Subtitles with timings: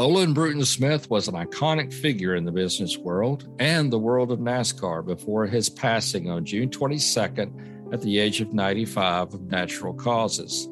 [0.00, 4.38] Olin Bruton Smith was an iconic figure in the business world and the world of
[4.38, 10.70] NASCAR before his passing on June 22nd at the age of 95 of natural causes.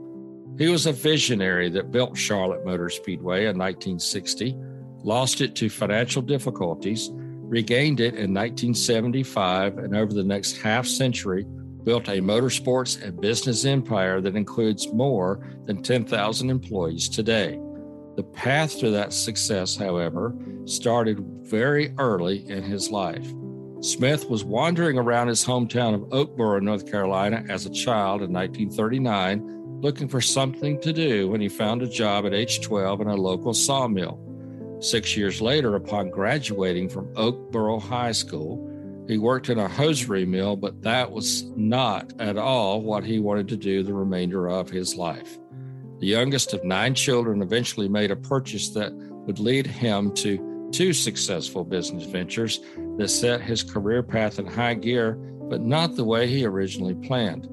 [0.57, 4.57] He was a visionary that built Charlotte Motor Speedway in 1960,
[5.05, 11.45] lost it to financial difficulties, regained it in 1975, and over the next half century,
[11.85, 17.61] built a motorsports and business empire that includes more than 10,000 employees today.
[18.19, 23.33] The path to that success, however, started very early in his life.
[23.81, 29.81] Smith was wandering around his hometown of Oakboro, North Carolina, as a child in 1939,
[29.83, 33.15] looking for something to do when he found a job at age 12 in a
[33.15, 34.19] local sawmill.
[34.81, 40.57] Six years later, upon graduating from Oakboro High School, he worked in a hosiery mill,
[40.57, 44.97] but that was not at all what he wanted to do the remainder of his
[44.97, 45.39] life.
[46.01, 50.93] The youngest of nine children eventually made a purchase that would lead him to two
[50.93, 52.61] successful business ventures
[52.99, 55.15] that set his career path in high gear,
[55.49, 57.49] but not the way he originally planned.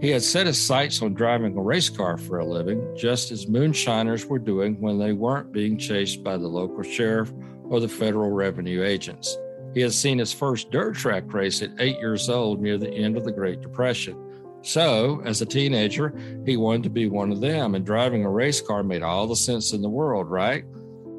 [0.00, 3.46] He had set his sights on driving a race car for a living, just as
[3.46, 7.32] moonshiners were doing when they weren't being chased by the local sheriff
[7.64, 9.38] or the federal revenue agents.
[9.74, 13.16] He had seen his first dirt track race at eight years old near the end
[13.16, 14.16] of the Great Depression.
[14.62, 16.14] So, as a teenager,
[16.46, 19.36] he wanted to be one of them, and driving a race car made all the
[19.36, 20.64] sense in the world, right?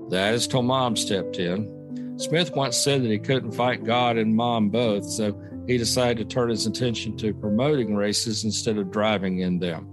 [0.09, 1.69] That is till mom stepped in.
[2.17, 5.37] Smith once said that he couldn't fight God and mom both, so
[5.67, 9.89] he decided to turn his attention to promoting races instead of driving in them.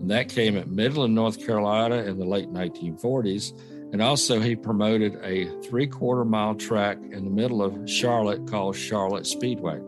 [0.00, 3.58] And that came at Midland, North Carolina in the late 1940s.
[3.92, 8.76] And also, he promoted a three quarter mile track in the middle of Charlotte called
[8.76, 9.80] Charlotte Speedway.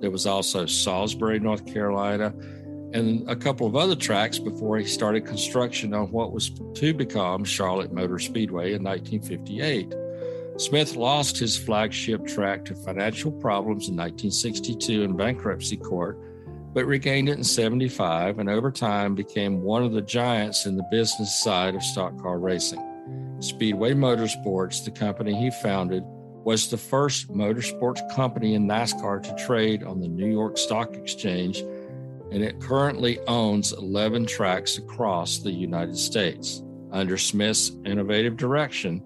[0.00, 2.32] There was also Salisbury, North Carolina,
[2.92, 7.44] and a couple of other tracks before he started construction on what was to become
[7.44, 9.94] Charlotte Motor Speedway in 1958.
[10.56, 16.18] Smith lost his flagship track to financial problems in 1962 in bankruptcy court,
[16.72, 20.86] but regained it in 75 and over time became one of the giants in the
[20.90, 22.84] business side of stock car racing.
[23.40, 26.02] Speedway Motorsports, the company he founded,
[26.44, 31.62] was the first motorsports company in NASCAR to trade on the New York Stock Exchange
[32.30, 36.62] and it currently owns 11 tracks across the United States.
[36.90, 39.02] Under Smith's innovative direction,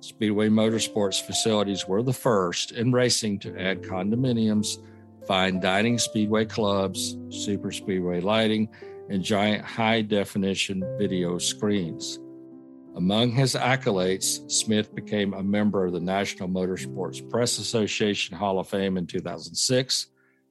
[0.00, 4.78] Speedway Motorsports facilities were the first in racing to add condominiums,
[5.26, 8.68] fine dining speedway clubs, super speedway lighting,
[9.08, 12.18] and giant high definition video screens.
[12.96, 18.68] Among his accolades, Smith became a member of the National Motorsports Press Association Hall of
[18.68, 20.06] Fame in 2006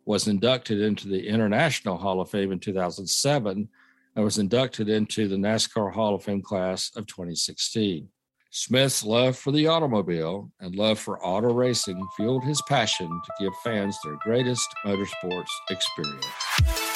[0.05, 3.67] was inducted into the International Hall of Fame in 2007
[4.15, 8.07] and was inducted into the NASCAR Hall of Fame class of 2016.
[8.51, 13.53] Smith's love for the automobile and love for auto racing fueled his passion to give
[13.63, 16.94] fans their greatest motorsports experience.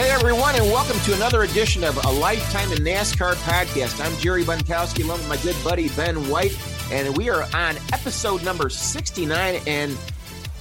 [0.00, 4.02] Hey, everyone, and welcome to another edition of A Lifetime in NASCAR podcast.
[4.02, 6.58] I'm Jerry Bonkowski, along with my good buddy Ben White,
[6.90, 9.60] and we are on episode number 69.
[9.66, 9.98] And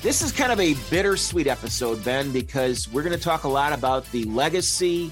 [0.01, 3.71] this is kind of a bittersweet episode, Ben, because we're going to talk a lot
[3.71, 5.09] about the legacy,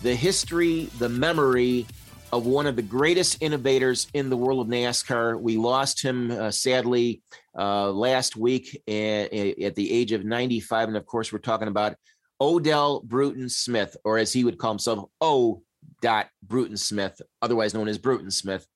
[0.00, 1.86] the history, the memory
[2.32, 5.38] of one of the greatest innovators in the world of NASCAR.
[5.38, 7.20] We lost him, uh, sadly,
[7.54, 10.88] uh, last week at, at the age of 95.
[10.88, 11.96] And of course, we're talking about
[12.40, 15.62] Odell Bruton Smith, or as he would call himself, O.
[16.02, 18.66] Dot Bruton Smith, otherwise known as Bruton Smith.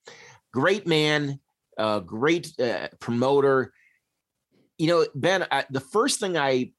[0.51, 1.39] Great man,
[1.77, 3.73] uh, great uh, promoter.
[4.77, 6.71] You know, Ben, I, the first thing I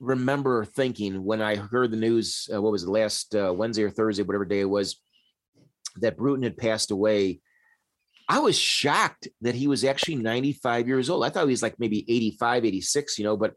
[0.00, 3.90] remember thinking when I heard the news, uh, what was it, last uh, Wednesday or
[3.90, 5.00] Thursday, whatever day it was,
[5.96, 7.40] that Bruton had passed away.
[8.28, 11.24] I was shocked that he was actually 95 years old.
[11.24, 13.54] I thought he was like maybe 85, 86, you know, but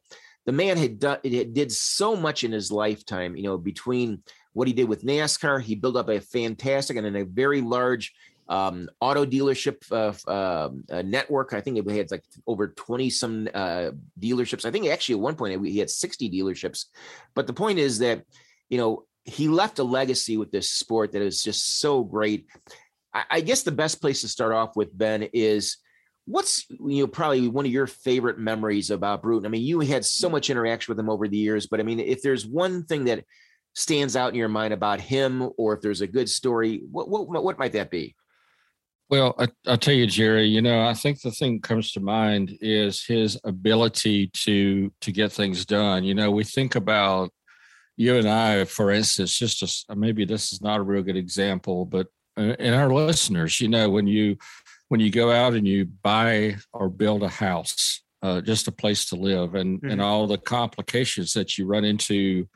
[0.50, 4.24] the man had done it did so much in his lifetime, you know, between
[4.54, 8.16] what he did with NASCAR, he built up a fantastic and a very large
[8.48, 11.54] um, auto dealership uh, uh, network.
[11.54, 14.66] I think it had like over 20 some uh, dealerships.
[14.66, 16.86] I think actually at one point he had 60 dealerships.
[17.36, 18.24] But the point is that,
[18.70, 22.48] you know, he left a legacy with this sport that is just so great.
[23.14, 25.78] I, I guess the best place to start off with, Ben, is
[26.30, 29.46] what's you know probably one of your favorite memories about Bruton?
[29.46, 32.00] I mean, you had so much interaction with him over the years, but I mean,
[32.00, 33.26] if there's one thing that
[33.74, 37.44] stands out in your mind about him, or if there's a good story, what what
[37.44, 38.16] what might that be?
[39.10, 40.46] Well, I, will tell you, Jerry.
[40.46, 45.12] You know, I think the thing that comes to mind is his ability to to
[45.12, 46.04] get things done.
[46.04, 47.32] You know, we think about
[47.98, 51.86] you and I, for instance, just a, maybe this is not a real good example,
[51.86, 54.38] but uh, in our listeners, you know, when you
[54.90, 59.06] when you go out and you buy or build a house, uh, just a place
[59.06, 59.92] to live, and mm-hmm.
[59.92, 62.48] and all the complications that you run into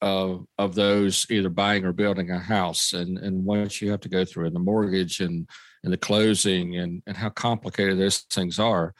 [0.00, 4.08] uh, of those either buying or building a house, and and what you have to
[4.08, 5.48] go through, and the mortgage and
[5.82, 8.94] and the closing, and and how complicated those things are.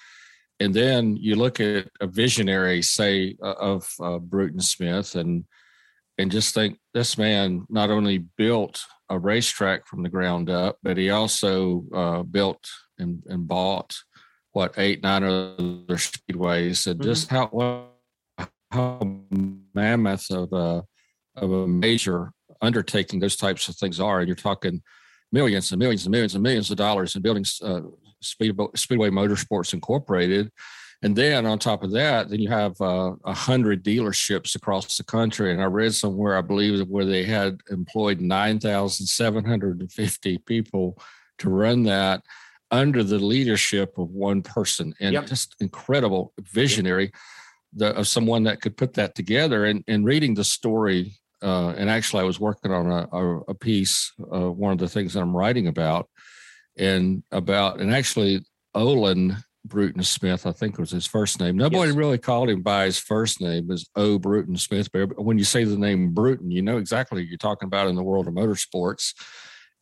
[0.61, 5.44] And then you look at a visionary, say, of uh, Bruton Smith, and
[6.16, 10.96] and just think this man not only built a racetrack from the ground up, but
[10.96, 12.68] he also uh, built
[12.98, 13.94] and, and, bought
[14.52, 17.02] what eight, nine other speedways, and mm-hmm.
[17.02, 17.88] just how
[18.70, 19.00] how
[19.74, 20.84] mammoth of a
[21.36, 24.20] of a major undertaking those types of things are.
[24.20, 24.82] And you're talking
[25.32, 27.80] millions and millions and millions and millions of dollars in building uh,
[28.22, 30.50] Speedway, Speedway Motorsports Incorporated
[31.04, 34.96] and then on top of that, then you have uh, a uh, hundred dealerships across
[34.96, 35.52] the country.
[35.52, 40.98] And I read somewhere, I believe, where they had employed 9,750 people
[41.40, 42.22] to run that
[42.70, 44.94] under the leadership of one person.
[44.98, 45.26] And yep.
[45.26, 47.12] just incredible visionary
[47.74, 49.66] the, of someone that could put that together.
[49.66, 53.54] And, and reading the story, uh, and actually, I was working on a, a, a
[53.54, 56.08] piece, uh, one of the things that I'm writing about,
[56.78, 61.56] and about, and actually, Olin Bruton Smith, I think was his first name.
[61.56, 61.96] Nobody yes.
[61.96, 64.19] really called him by his first name as O.
[64.19, 64.90] Bruton Smith.
[64.93, 67.94] But when you say the name Bruton, you know exactly what you're talking about in
[67.94, 69.14] the world of motorsports.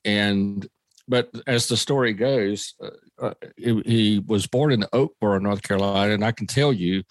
[0.04, 0.66] And
[1.08, 2.90] but as the story goes, uh,
[3.20, 7.02] uh, he, he was born in Oakboro, North Carolina, and I can tell you,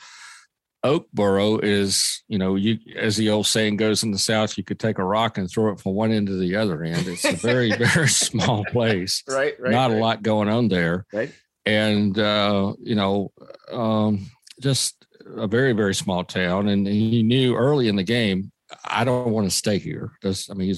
[0.84, 4.80] Oakboro is, you know, you as the old saying goes in the South, you could
[4.80, 7.06] take a rock and throw it from one end to the other end.
[7.06, 9.24] It's a very, very small place.
[9.28, 9.72] Right, right.
[9.72, 9.98] Not right.
[9.98, 11.06] a lot going on there.
[11.12, 11.34] Right
[11.66, 13.32] and uh, you know,
[13.72, 14.26] um,
[14.60, 15.06] just
[15.38, 16.68] a very very small town.
[16.70, 18.52] And he knew early in the game,
[18.86, 20.12] I don't want to stay here.
[20.22, 20.74] That's, I mean,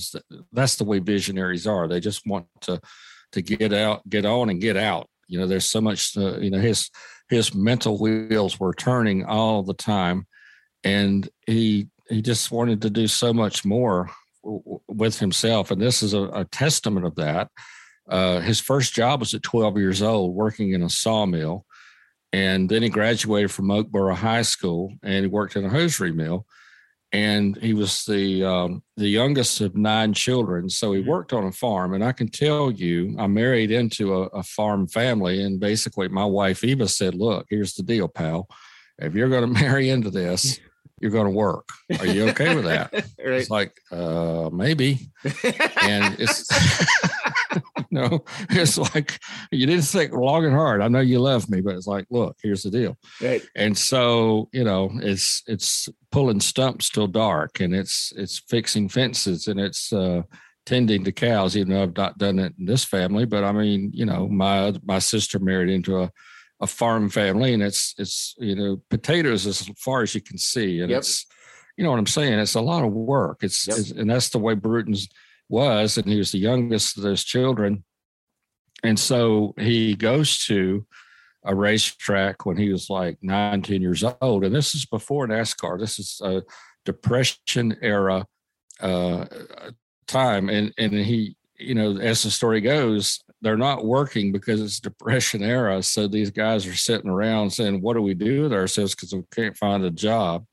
[0.51, 1.87] that's the way visionaries are.
[1.87, 2.79] They just want to
[3.31, 5.09] to get out, get on, and get out.
[5.27, 6.15] You know, there's so much.
[6.17, 6.89] Uh, you know, his
[7.29, 10.27] his mental wheels were turning all the time,
[10.83, 14.09] and he he just wanted to do so much more
[14.87, 15.71] with himself.
[15.71, 17.49] And this is a, a testament of that.
[18.07, 21.65] Uh, his first job was at 12 years old, working in a sawmill.
[22.33, 26.47] And then he graduated from Oakboro High School and he worked in a hosiery mill.
[27.11, 31.11] And he was the um, the youngest of nine children, so he mm-hmm.
[31.11, 31.93] worked on a farm.
[31.93, 36.25] And I can tell you, I married into a, a farm family, and basically, my
[36.25, 38.47] wife Eva said, "Look, here's the deal, pal.
[38.97, 40.59] If you're going to marry into this,
[40.99, 41.69] you're going to work.
[41.99, 43.05] Are you okay with that?" right.
[43.19, 45.11] It's like, uh, maybe.
[45.83, 46.47] and it's
[48.09, 49.19] know, it's like
[49.51, 50.81] you didn't think long and hard.
[50.81, 52.97] I know you love me, but it's like, look, here's the deal.
[53.21, 53.43] Right.
[53.55, 59.47] And so, you know, it's it's pulling stumps till dark, and it's it's fixing fences,
[59.47, 60.23] and it's uh,
[60.65, 61.55] tending to cows.
[61.55, 64.73] Even though I've not done it in this family, but I mean, you know, my
[64.83, 66.11] my sister married into a
[66.61, 70.79] a farm family, and it's it's you know potatoes as far as you can see,
[70.79, 70.99] and yep.
[70.99, 71.27] it's
[71.77, 72.39] you know what I'm saying.
[72.39, 73.43] It's a lot of work.
[73.43, 73.77] It's, yep.
[73.77, 75.09] it's and that's the way Bruton's
[75.49, 77.83] was, and he was the youngest of those children.
[78.83, 80.85] And so he goes to
[81.45, 84.43] a racetrack when he was like 19 years old.
[84.43, 85.79] And this is before NASCAR.
[85.79, 86.43] This is a
[86.85, 88.25] Depression era
[88.81, 89.25] uh,
[90.07, 90.49] time.
[90.49, 95.43] And, and he, you know, as the story goes, they're not working because it's Depression
[95.43, 95.83] era.
[95.83, 98.95] So these guys are sitting around saying, What do we do with ourselves?
[98.95, 100.45] Because we can't find a job.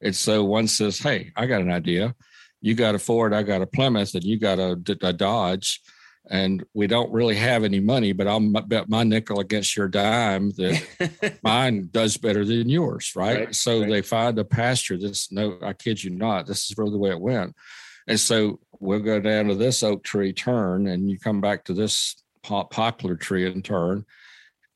[0.00, 2.14] And so one says, Hey, I got an idea
[2.62, 5.80] you got a Ford, I got a Plymouth, and you got a, a Dodge,
[6.30, 10.52] and we don't really have any money, but I'll bet my nickel against your dime
[10.52, 13.46] that mine does better than yours, right?
[13.46, 13.90] right so right.
[13.90, 14.96] they find a pasture.
[14.96, 17.54] This no, I kid you not, this is really the way it went.
[18.06, 21.74] And so we'll go down to this oak tree turn, and you come back to
[21.74, 24.04] this pop poplar tree in turn.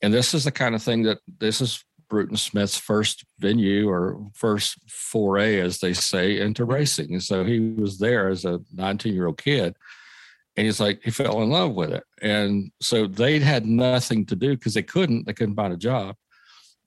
[0.02, 4.18] And this is the kind of thing that this is Bruton Smith's first venue or
[4.34, 6.72] first foray, as they say, into mm-hmm.
[6.72, 7.12] racing.
[7.12, 9.76] And so he was there as a 19 year old kid.
[10.56, 12.04] And he's like, he fell in love with it.
[12.22, 16.16] And so they had nothing to do because they couldn't, they couldn't find a job.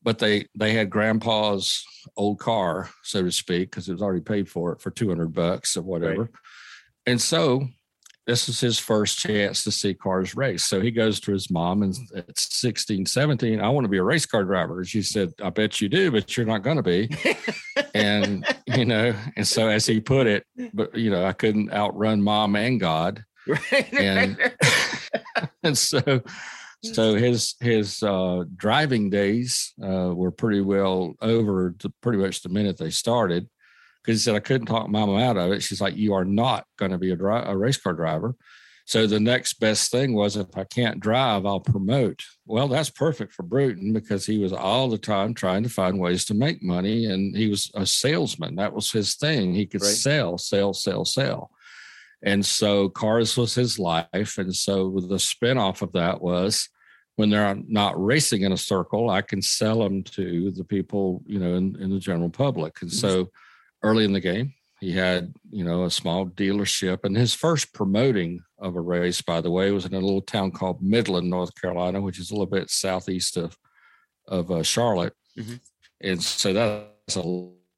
[0.02, 1.84] But they they had grandpa's
[2.16, 5.76] old car, so to speak, because it was already paid for it for 200 bucks
[5.76, 6.22] or whatever.
[6.22, 6.30] Right.
[7.06, 7.68] And so
[8.30, 10.64] this is his first chance to see cars race.
[10.64, 14.04] So he goes to his mom and at 16, 17, I want to be a
[14.04, 14.86] race car driver.
[14.86, 17.10] She said, I bet you do, but you're not going to be.
[17.96, 20.46] and, you know, and so as he put it,
[20.76, 23.26] but, you know, I couldn't outrun mom and God.
[23.48, 23.94] Right.
[23.94, 24.38] And,
[25.64, 26.22] and so,
[26.84, 32.50] so his, his uh, driving days uh, were pretty well over to pretty much the
[32.50, 33.50] minute they started
[34.04, 35.62] because he said I couldn't talk mama out of it.
[35.62, 38.36] She's like, "You are not going to be a, dri- a race car driver."
[38.86, 42.24] So the next best thing was if I can't drive, I'll promote.
[42.48, 46.26] Well, that's perfect for Bruton because he was all the time trying to find ways
[46.26, 48.56] to make money, and he was a salesman.
[48.56, 49.54] That was his thing.
[49.54, 49.92] He could right.
[49.92, 51.52] sell, sell, sell, sell.
[52.22, 54.38] And so cars was his life.
[54.38, 56.68] And so the spinoff of that was
[57.16, 61.40] when they're not racing in a circle, I can sell them to the people, you
[61.40, 62.82] know, in, in the general public.
[62.82, 63.30] And so
[63.84, 64.54] early in the game.
[64.80, 69.42] He had, you know, a small dealership, and his first promoting of a race, by
[69.42, 72.46] the way, was in a little town called Midland, North Carolina, which is a little
[72.46, 73.58] bit southeast of
[74.28, 75.14] of uh, Charlotte.
[75.38, 75.56] Mm-hmm.
[76.02, 77.22] And so that's a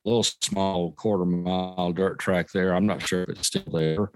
[0.06, 2.76] little small quarter mile dirt track there.
[2.76, 4.12] I'm not sure if it's still there,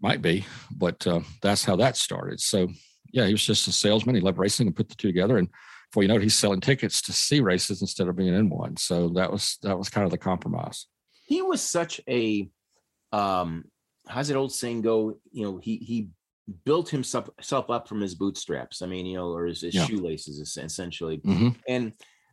[0.00, 2.40] might be, but uh, that's how that started.
[2.40, 2.68] So
[3.12, 4.16] yeah, he was just a salesman.
[4.16, 5.38] He loved racing and put the two together.
[5.38, 5.48] And
[5.90, 8.76] before you know it, he's selling tickets to see races instead of being in one.
[8.76, 10.86] So that was that was kind of the compromise
[11.28, 12.48] he was such a
[13.12, 13.64] um
[14.08, 15.18] how's that old saying go?
[15.30, 16.08] You know he he
[16.64, 18.80] built himself, himself up from his bootstraps.
[18.80, 19.84] I mean you know or his, his yeah.
[19.84, 21.18] shoelaces essentially.
[21.18, 21.48] Mm-hmm.
[21.68, 21.92] and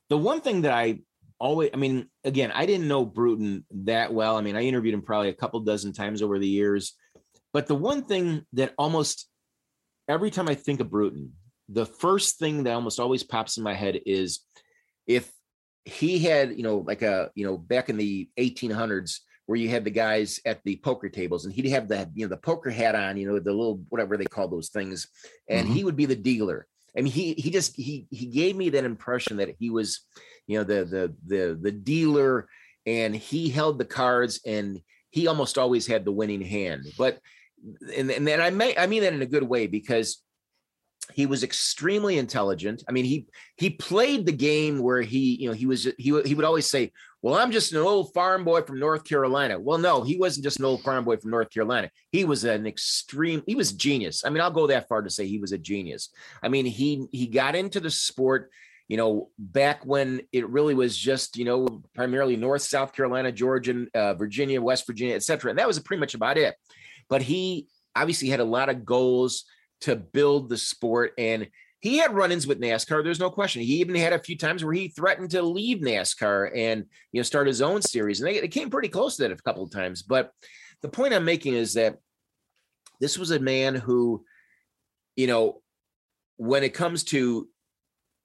[0.10, 1.00] the one thing that i
[1.40, 4.38] always i mean again i didn't know bruton that well.
[4.38, 6.94] I mean i interviewed him probably a couple dozen times over the years.
[7.52, 9.30] But the one thing that almost
[10.08, 11.34] every time i think of bruton
[11.68, 14.42] the first thing that almost always pops in my head is
[15.08, 15.30] if
[15.86, 19.84] he had, you know, like a, you know, back in the 1800s where you had
[19.84, 22.96] the guys at the poker tables and he'd have the, you know, the poker hat
[22.96, 25.08] on, you know, the little, whatever they call those things.
[25.48, 25.75] And mm-hmm.
[25.75, 26.65] he would be the dealer.
[26.98, 30.01] I mean, he, he just, he, he gave me that impression that he was,
[30.48, 32.48] you know, the, the, the, the dealer
[32.88, 36.86] and he held the cards and he almost always had the winning hand.
[36.98, 37.20] But,
[37.96, 40.24] and, and then I may, I mean that in a good way because
[41.14, 42.84] he was extremely intelligent.
[42.88, 46.36] I mean, he he played the game where he, you know, he was he he
[46.36, 50.04] would always say, "Well, I'm just an old farm boy from North Carolina." Well, no,
[50.04, 51.90] he wasn't just an old farm boy from North Carolina.
[52.12, 53.44] He was an extreme.
[53.46, 54.24] He was genius.
[54.26, 56.10] I mean, I'll go that far to say he was a genius.
[56.42, 58.50] I mean, he he got into the sport,
[58.88, 63.86] you know, back when it really was just, you know, primarily North, South Carolina, Georgia,
[63.94, 65.50] uh, Virginia, West Virginia, etc.
[65.50, 66.56] And that was pretty much about it.
[67.10, 69.46] But he obviously had a lot of goals
[69.82, 71.13] to build the sport.
[71.17, 71.48] And
[71.86, 73.03] he had run-ins with NASCAR.
[73.03, 73.62] There's no question.
[73.62, 77.24] He even had a few times where he threatened to leave NASCAR and you know
[77.24, 79.72] start his own series, and they, they came pretty close to that a couple of
[79.72, 80.01] times.
[80.01, 80.32] But
[80.82, 81.98] the point I'm making is that
[83.00, 84.25] this was a man who,
[85.15, 85.62] you know,
[86.38, 87.48] when it comes to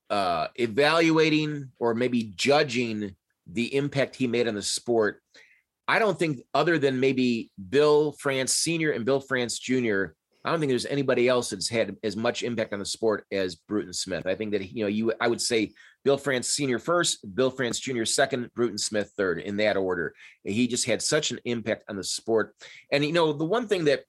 [0.08, 3.14] uh, evaluating or maybe judging
[3.46, 5.22] the impact he made on the sport,
[5.86, 8.92] I don't think other than maybe Bill France Sr.
[8.92, 10.06] and Bill France Jr.
[10.44, 13.56] I don't think there's anybody else that's had as much impact on the sport as
[13.56, 14.26] Bruton Smith.
[14.26, 17.78] I think that you know you I would say Bill France Senior first, Bill France
[17.78, 18.04] Jr.
[18.04, 20.14] second, Bruton Smith third in that order.
[20.42, 22.54] He just had such an impact on the sport.
[22.90, 24.04] And you know the one thing that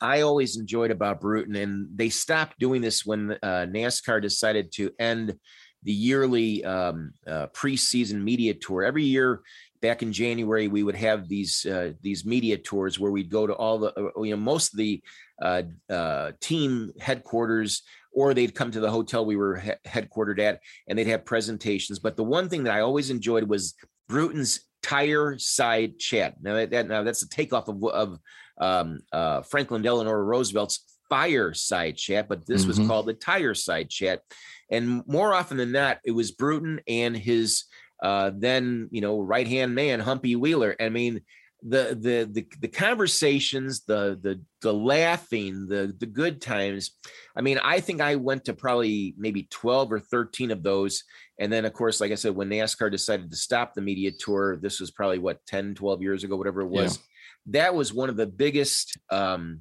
[0.00, 4.90] I always enjoyed about Bruton, and they stopped doing this when uh, NASCAR decided to
[4.98, 5.34] end
[5.82, 8.82] the yearly um, uh, preseason media tour.
[8.82, 9.42] Every year,
[9.84, 13.52] back in January, we would have these uh, these media tours where we'd go to
[13.52, 15.02] all the uh, you know most of the
[15.42, 20.60] uh, uh, team headquarters, or they'd come to the hotel we were he- headquartered at,
[20.88, 21.98] and they'd have presentations.
[21.98, 23.74] But the one thing that I always enjoyed was
[24.08, 26.36] Bruton's tire side chat.
[26.40, 28.18] Now that, now that's a takeoff of of
[28.58, 32.80] um, uh, Franklin Delano Roosevelt's fireside chat, but this mm-hmm.
[32.80, 34.22] was called the tire side chat.
[34.70, 37.64] And more often than not, it was Bruton and his
[38.02, 40.76] uh, then you know right hand man Humpy Wheeler.
[40.80, 41.22] I mean
[41.66, 46.90] the the the the conversations, the the the laughing, the the good times.
[47.34, 51.04] I mean, I think I went to probably maybe 12 or 13 of those.
[51.38, 54.56] And then of course, like I said, when NASCAR decided to stop the media tour,
[54.56, 56.96] this was probably what 10, 12 years ago, whatever it was.
[56.96, 57.02] Yeah.
[57.60, 59.60] That was one of the biggest um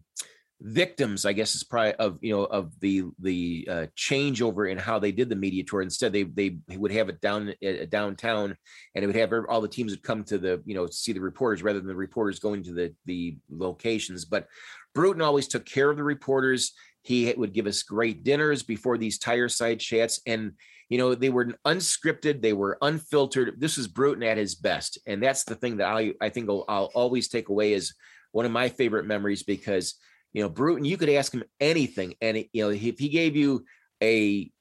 [0.61, 4.99] victims, I guess, is probably of you know of the the uh, changeover in how
[4.99, 5.81] they did the media tour.
[5.81, 8.55] Instead, they they would have it down uh, downtown,
[8.95, 11.21] and it would have all the teams would come to the you know see the
[11.21, 14.25] reporters rather than the reporters going to the the locations.
[14.25, 14.47] But
[14.93, 16.73] Bruton always took care of the reporters.
[17.01, 20.53] He would give us great dinners before these tire side chats, and
[20.89, 23.59] you know they were unscripted, they were unfiltered.
[23.59, 26.65] This is Bruton at his best, and that's the thing that I I think I'll,
[26.69, 27.93] I'll always take away as
[28.31, 29.95] one of my favorite memories because
[30.33, 33.65] you know, Bruton, you could ask him anything, and you know, if he gave you
[34.01, 34.51] a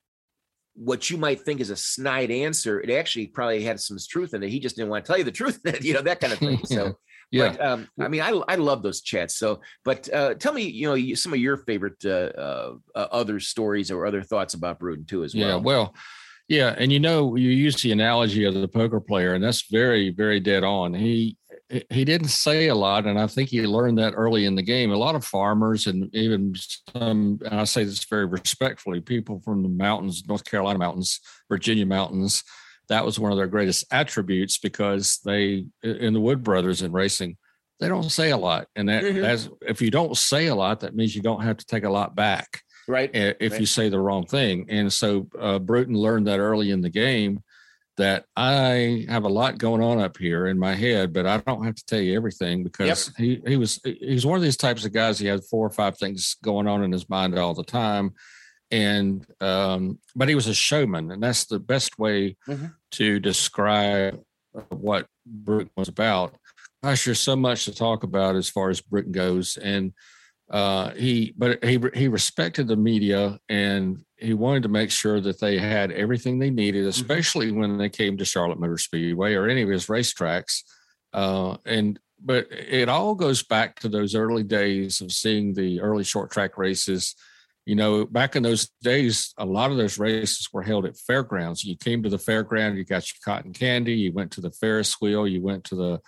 [0.74, 4.42] what you might think is a snide answer, it actually probably had some truth in
[4.42, 4.48] it.
[4.48, 6.64] He just didn't want to tell you the truth, you know, that kind of thing.
[6.64, 6.98] So,
[7.30, 7.50] yeah.
[7.50, 9.36] But, um, I mean, I I love those chats.
[9.36, 13.40] So, but uh, tell me, you know, some of your favorite uh, uh, uh, other
[13.40, 15.48] stories or other thoughts about Bruton too, as well.
[15.48, 15.94] Yeah, well,
[16.48, 20.10] yeah, and you know, you use the analogy of the poker player, and that's very,
[20.10, 20.92] very dead on.
[20.92, 21.36] He
[21.90, 24.90] he didn't say a lot, and I think he learned that early in the game.
[24.90, 26.54] A lot of farmers, and even
[26.94, 31.86] some, and I say this very respectfully, people from the mountains, North Carolina mountains, Virginia
[31.86, 32.42] mountains,
[32.88, 37.36] that was one of their greatest attributes because they, in the Wood Brothers in racing,
[37.80, 39.24] they don't say a lot, and that mm-hmm.
[39.24, 41.90] as if you don't say a lot, that means you don't have to take a
[41.90, 43.10] lot back, right?
[43.14, 43.60] If right.
[43.60, 47.42] you say the wrong thing, and so uh, Bruton learned that early in the game
[47.96, 51.64] that I have a lot going on up here in my head, but I don't
[51.64, 53.16] have to tell you everything because yep.
[53.16, 55.18] he he was he's one of these types of guys.
[55.18, 58.14] He had four or five things going on in his mind all the time,
[58.70, 62.66] and um, but he was a showman, and that's the best way mm-hmm.
[62.92, 64.20] to describe
[64.70, 66.34] what Bruton was about.
[66.82, 69.92] Gosh, there's so much to talk about as far as Bruton goes, and
[70.52, 75.40] uh, he but he he respected the media and he wanted to make sure that
[75.40, 76.90] they had everything they needed, mm-hmm.
[76.90, 77.60] especially mm-hmm.
[77.60, 80.60] when they came to Charlotte Motor Speedway or any of his racetracks.
[81.14, 86.04] Uh, and but it all goes back to those early days of seeing the early
[86.04, 87.16] short track races.
[87.64, 91.64] You know, back in those days, a lot of those races were held at fairgrounds.
[91.64, 95.00] You came to the fairground, you got your cotton candy, you went to the Ferris
[95.00, 96.00] wheel, you went to the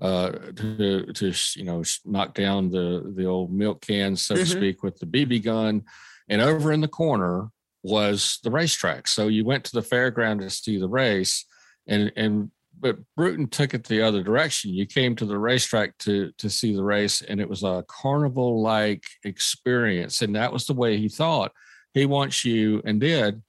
[0.00, 4.44] uh, to to you know knock down the the old milk cans, so mm-hmm.
[4.44, 5.82] to speak, with the BB gun.
[6.28, 7.48] And over in the corner
[7.82, 9.08] was the racetrack.
[9.08, 11.44] So you went to the fairground to see the race,
[11.86, 14.74] and and but Bruton took it the other direction.
[14.74, 18.62] You came to the racetrack to to see the race, and it was a carnival
[18.62, 21.52] like experience, and that was the way he thought.
[21.94, 23.42] He wants you and did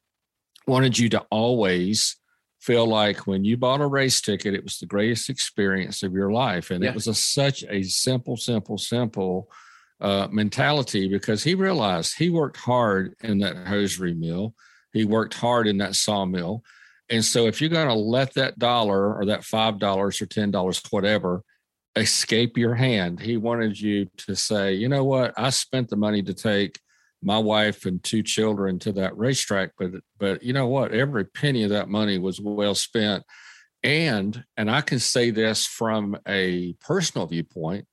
[0.68, 2.18] wanted you to always
[2.64, 6.32] feel like when you bought a race ticket, it was the greatest experience of your
[6.32, 6.72] life.
[6.72, 6.92] And yeah.
[6.92, 9.52] it was a, such a simple, simple, simple
[10.00, 14.56] uh, mentality because he realized he worked hard in that hosiery mill.
[14.94, 16.64] He worked hard in that sawmill.
[17.10, 21.44] And so if you're going to let that dollar or that $5 or $10, whatever,
[21.98, 26.24] escape your hand, he wanted you to say, you know what, I spent the money
[26.24, 26.80] to take
[27.24, 31.64] my wife and two children to that racetrack but but you know what every penny
[31.64, 33.24] of that money was well spent
[33.84, 37.86] and and i can say this from a personal viewpoint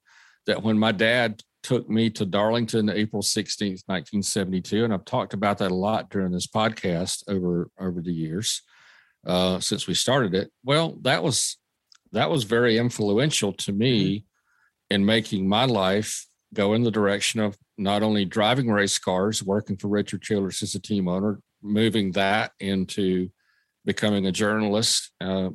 [0.47, 5.59] that when my dad took me to darlington april 16th 1972 and i've talked about
[5.59, 8.63] that a lot during this podcast over over the years
[9.27, 11.59] uh, since we started it well that was
[12.13, 14.95] that was very influential to me mm-hmm.
[14.95, 19.77] in making my life go in the direction of not only driving race cars, working
[19.77, 23.31] for Richard Childress as a team owner, moving that into
[23.87, 25.49] becoming a journalist, uh,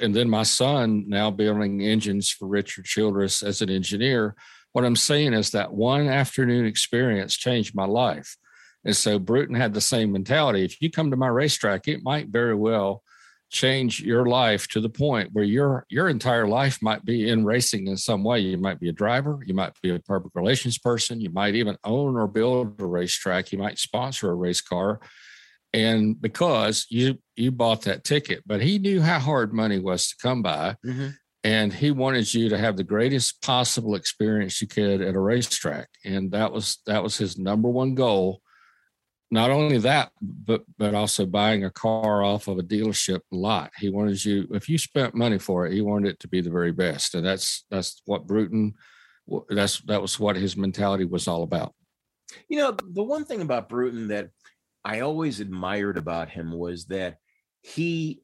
[0.00, 4.36] and then my son now building engines for Richard Childress as an engineer.
[4.72, 8.36] What I'm saying is that one afternoon experience changed my life.
[8.84, 10.64] And so Bruton had the same mentality.
[10.64, 13.02] If you come to my racetrack, it might very well
[13.50, 17.88] change your life to the point where your your entire life might be in racing
[17.88, 18.40] in some way.
[18.40, 21.76] You might be a driver, you might be a public relations person, you might even
[21.84, 25.00] own or build a racetrack, you might sponsor a race car.
[25.72, 30.16] And because you you bought that ticket, but he knew how hard money was to
[30.22, 30.76] come by.
[30.86, 31.08] Mm-hmm.
[31.42, 35.88] And he wanted you to have the greatest possible experience you could at a racetrack.
[36.04, 38.42] And that was that was his number one goal
[39.30, 43.70] not only that, but but also buying a car off of a dealership lot.
[43.78, 46.50] He wanted you, if you spent money for it, he wanted it to be the
[46.50, 48.74] very best, and that's that's what Bruton.
[49.48, 51.74] That's that was what his mentality was all about.
[52.48, 54.30] You know, the one thing about Bruton that
[54.84, 57.18] I always admired about him was that
[57.60, 58.22] he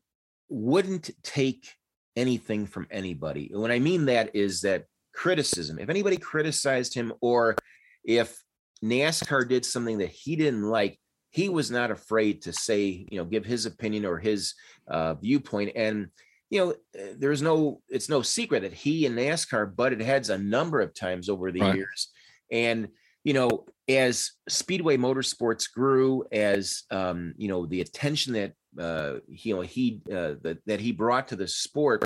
[0.49, 1.69] wouldn't take
[2.17, 3.51] anything from anybody.
[3.53, 5.79] And what I mean that is that criticism.
[5.79, 7.57] If anybody criticized him, or
[8.05, 8.43] if
[8.83, 10.99] NASCAR did something that he didn't like,
[11.31, 14.55] he was not afraid to say, you know, give his opinion or his
[14.89, 15.73] uh, viewpoint.
[15.77, 16.09] And,
[16.51, 20.39] you know, uh, there's no, it's no secret that he and NASCAR butted heads a
[20.39, 21.75] number of times over the right.
[21.75, 22.09] years.
[22.51, 22.89] And,
[23.25, 29.55] you know, as Speedway Motorsports grew, as um, you know, the attention that uh, you
[29.55, 32.05] know he uh, that, that he brought to the sport.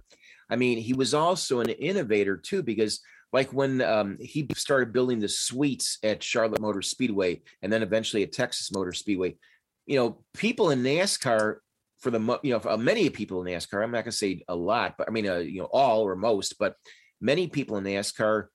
[0.48, 3.00] I mean, he was also an innovator too, because
[3.32, 8.22] like when um, he started building the suites at Charlotte Motor Speedway and then eventually
[8.22, 9.36] at Texas Motor Speedway,
[9.86, 11.56] you know, people in NASCAR
[12.00, 14.56] for the you know for many people in NASCAR, I'm not going to say a
[14.56, 16.74] lot, but I mean, uh, you know, all or most, but
[17.20, 18.46] many people in NASCAR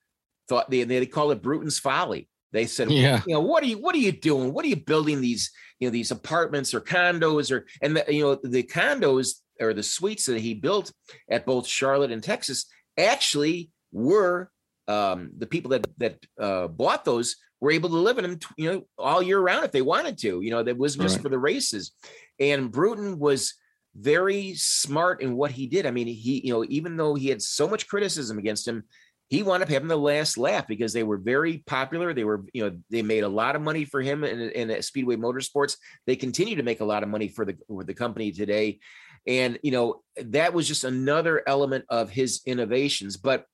[0.48, 2.28] thought they they call it Bruton's folly.
[2.52, 3.22] They said, yeah.
[3.26, 4.52] you know, what are you what are you doing?
[4.52, 8.22] What are you building these you know these apartments or condos or and the, you
[8.22, 10.92] know the condos or the suites that he built
[11.30, 12.66] at both Charlotte and Texas
[12.98, 14.50] actually were
[14.88, 18.70] um, the people that that uh, bought those were able to live in them, you
[18.70, 20.40] know, all year round if they wanted to.
[20.40, 21.22] You know, that was just right.
[21.22, 21.92] for the races.
[22.38, 23.54] And Bruton was
[23.94, 25.86] very smart in what he did.
[25.86, 28.84] I mean, he, you know, even though he had so much criticism against him,
[29.28, 32.14] he wound up having the last laugh because they were very popular.
[32.14, 35.16] They were, you know, they made a lot of money for him in, in Speedway
[35.16, 35.76] Motorsports.
[36.06, 38.78] They continue to make a lot of money for the for the company today,
[39.26, 43.16] and you know that was just another element of his innovations.
[43.16, 43.46] But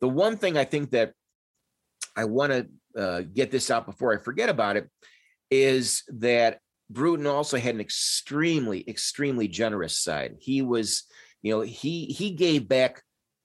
[0.00, 1.12] the one thing I think that
[2.16, 4.88] I want to uh, get this out before I forget about it
[5.50, 6.58] is that
[6.88, 10.36] Bruton also had an extremely, extremely generous side.
[10.40, 11.04] He was,
[11.42, 13.02] you know, he he gave back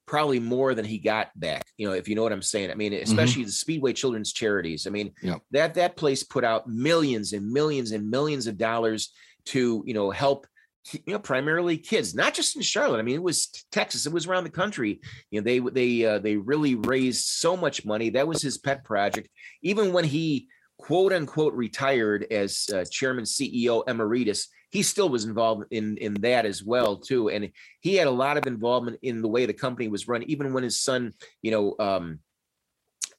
[0.08, 1.64] probably more than he got back.
[1.78, 2.72] You know, if you know what I'm saying.
[2.72, 3.04] I mean, mm-hmm.
[3.04, 3.48] especially mm-hmm.
[3.48, 4.88] the Speedway Children's Charities.
[4.88, 5.42] I mean, yep.
[5.52, 9.14] that that place put out millions and millions and millions of dollars
[9.46, 10.48] to you know help
[10.94, 13.00] you know primarily kids not just in charlotte.
[13.00, 15.02] I mean it was texas it was around the country.
[15.32, 18.10] You know they they uh, they really raised so much money.
[18.12, 19.30] That was his pet project.
[19.62, 25.64] Even when he quote unquote retired as uh, chairman ceo emeritus he still was involved
[25.72, 27.30] in in that as well too.
[27.30, 30.24] And he had a lot of involvement in the way the company was run.
[30.24, 32.20] Even when his son you know um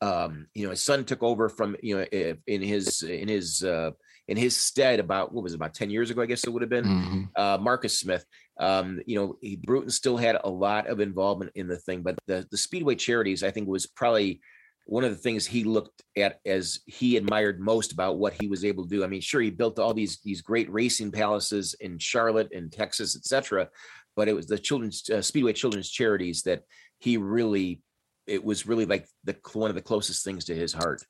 [0.02, 2.04] um you know his son took over from you know
[2.46, 3.92] in his in his uh
[4.28, 6.62] in his stead about what was it, about 10 years ago, I guess it would
[6.62, 7.22] have been mm-hmm.
[7.36, 8.24] uh, Marcus Smith.
[8.58, 12.16] Um, you know, he, Bruton still had a lot of involvement in the thing, but
[12.26, 14.40] the, the Speedway charities, I think, was probably
[14.86, 18.64] one of the things he looked at as he admired most about what he was
[18.64, 19.04] able to do.
[19.04, 23.16] I mean, sure, he built all these these great racing palaces in Charlotte and Texas,
[23.16, 23.68] etc.
[24.14, 26.62] But it was the children's uh, Speedway children's charities that
[26.98, 27.82] he really,
[28.26, 31.02] it was really like the one of the closest things to his heart.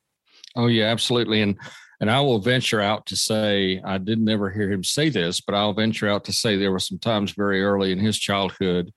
[0.57, 1.43] Oh yeah, absolutely.
[1.43, 1.59] And
[2.01, 5.55] and I will venture out to say I didn't ever hear him say this, but
[5.55, 8.93] I'll venture out to say there were some times very early in his childhood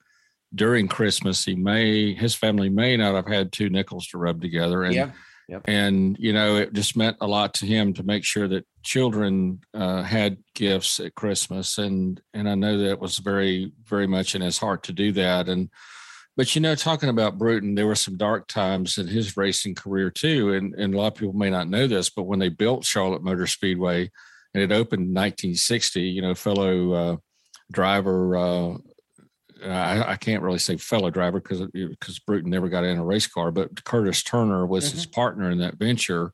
[0.53, 4.83] during Christmas he may his family may not have had two nickels to rub together.
[4.83, 5.11] And yeah.
[5.49, 5.63] Yep.
[5.65, 9.61] And you know, it just meant a lot to him to make sure that children
[9.73, 14.43] uh, had gifts at Christmas, and and I know that was very very much in
[14.43, 15.49] his heart to do that.
[15.49, 15.71] And
[16.39, 20.10] but you know, talking about Bruton, there were some dark times in his racing career
[20.10, 22.86] too, and and a lot of people may not know this, but when they built
[22.86, 24.10] Charlotte Motor Speedway,
[24.54, 27.17] and it opened in 1960, you know, fellow uh,
[27.73, 28.38] driver.
[28.38, 28.78] Uh,
[29.65, 33.28] I, I, can't really say fellow driver because because Bruton never got in a race
[33.28, 34.95] car, but Curtis Turner was mm-hmm.
[34.95, 36.32] his partner in that venture,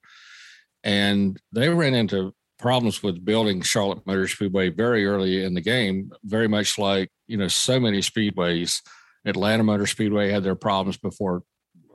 [0.84, 6.12] and they ran into problems with building Charlotte Motor Speedway very early in the game,
[6.24, 8.84] very much like you know so many speedways
[9.26, 11.44] Atlanta Motor Speedway had their problems before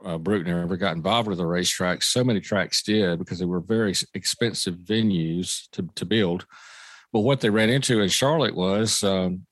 [0.05, 2.03] uh, ever got involved with the racetrack.
[2.03, 6.45] So many tracks did because they were very expensive venues to, to build.
[7.13, 9.45] But what they ran into in Charlotte was um,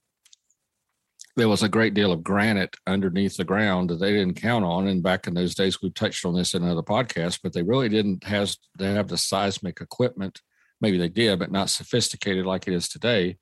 [1.35, 4.87] there was a great deal of granite underneath the ground that they didn't count on.
[4.87, 7.89] And back in those days, we touched on this in another podcast, but they really
[7.89, 10.41] didn't have they have the seismic equipment.
[10.81, 13.37] Maybe they did, but not sophisticated like it is today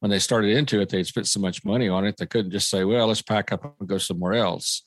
[0.00, 2.68] when they started into it, they'd spent so much money on it, they couldn't just
[2.68, 4.82] say, well, let's pack up and go somewhere else.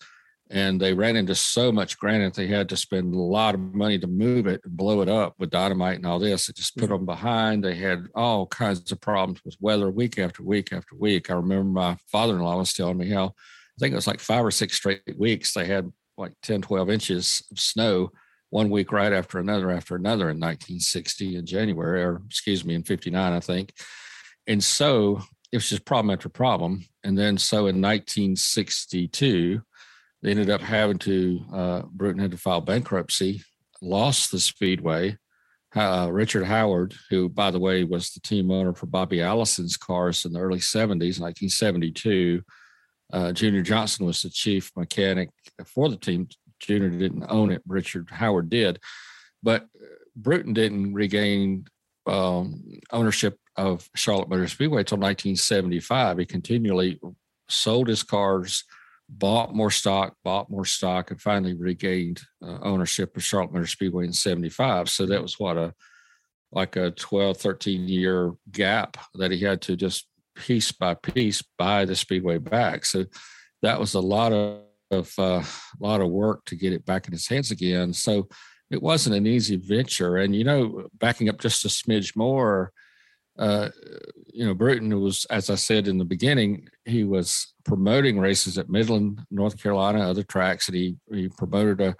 [0.52, 4.00] And they ran into so much granite, they had to spend a lot of money
[4.00, 6.50] to move it and blow it up with dynamite and all this.
[6.50, 6.93] It just put mm-hmm.
[6.93, 7.63] them behind.
[7.63, 11.30] They had all kinds of problems with weather week after week after week.
[11.30, 14.19] I remember my father in law was telling me how I think it was like
[14.19, 18.12] five or six straight weeks they had like 10, 12 inches of snow
[18.50, 22.84] one week right after another after another in 1960 in January, or excuse me, in
[22.84, 23.74] 59, I think.
[24.49, 26.83] And so it was just problem after problem.
[27.03, 29.62] And then so in 1962,
[30.21, 33.43] they ended up having to, uh, Bruton had to file bankruptcy,
[33.81, 35.17] lost the Speedway.
[35.75, 40.25] Uh, Richard Howard, who, by the way, was the team owner for Bobby Allison's cars
[40.25, 42.41] in the early 70s, 1972.
[43.13, 45.29] Uh, Junior Johnson was the chief mechanic
[45.63, 46.27] for the team.
[46.59, 48.79] Junior didn't own it, Richard Howard did.
[49.43, 49.67] But
[50.15, 51.65] Bruton didn't regain
[52.07, 56.17] um, ownership of Charlotte Motor Speedway until 1975.
[56.17, 57.00] He continually
[57.48, 58.63] sold his cars
[59.10, 64.06] bought more stock, bought more stock, and finally regained uh, ownership of Charlotte Motor Speedway
[64.06, 64.88] in 75.
[64.89, 65.74] So that was what a
[66.52, 71.86] like a 12, 13 year gap that he had to just piece by piece buy
[71.86, 72.86] the speedway back.
[72.86, 73.06] So
[73.62, 77.08] that was a lot of of uh, a lot of work to get it back
[77.08, 77.93] in his hands again.
[77.93, 78.28] So
[78.72, 80.17] it wasn't an easy venture.
[80.17, 82.72] And you know, backing up just a smidge more,
[83.39, 83.69] uh,
[84.32, 88.69] you know, Bruton was, as I said in the beginning, he was promoting races at
[88.69, 91.95] Midland, North Carolina, other tracks, and he he promoted a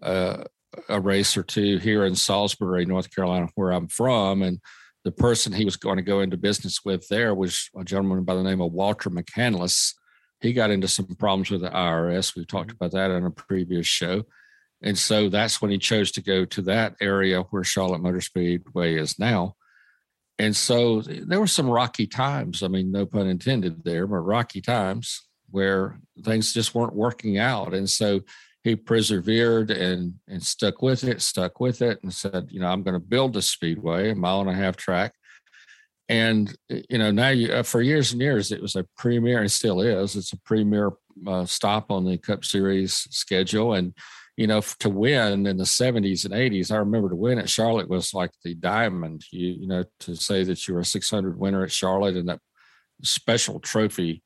[0.00, 0.46] a,
[0.88, 4.60] a race or two here in Salisbury, North Carolina, where I'm from, and
[5.04, 8.34] the person he was going to go into business with there was a gentleman by
[8.34, 9.94] the name of Walter McCandless.
[10.40, 12.34] He got into some problems with the IRS.
[12.34, 12.84] We've talked mm-hmm.
[12.84, 14.24] about that on a previous show.
[14.82, 18.96] And so that's when he chose to go to that area where Charlotte Motor Speedway
[18.96, 19.56] is now.
[20.38, 22.62] And so there were some rocky times.
[22.62, 27.72] I mean, no pun intended there, but rocky times where things just weren't working out.
[27.72, 28.20] And so
[28.64, 32.82] he persevered and and stuck with it, stuck with it, and said, you know, I'm
[32.82, 35.14] going to build a speedway, a mile and a half track.
[36.08, 39.52] And you know, now you, uh, for years and years, it was a premier, and
[39.52, 40.16] still is.
[40.16, 40.92] It's a premier
[41.26, 43.94] uh, stop on the Cup Series schedule, and
[44.36, 47.88] you know, to win in the 70s and 80s, I remember to win at Charlotte
[47.88, 49.24] was like the diamond.
[49.30, 52.40] You, you know, to say that you were a 600 winner at Charlotte and that
[53.02, 54.22] special trophy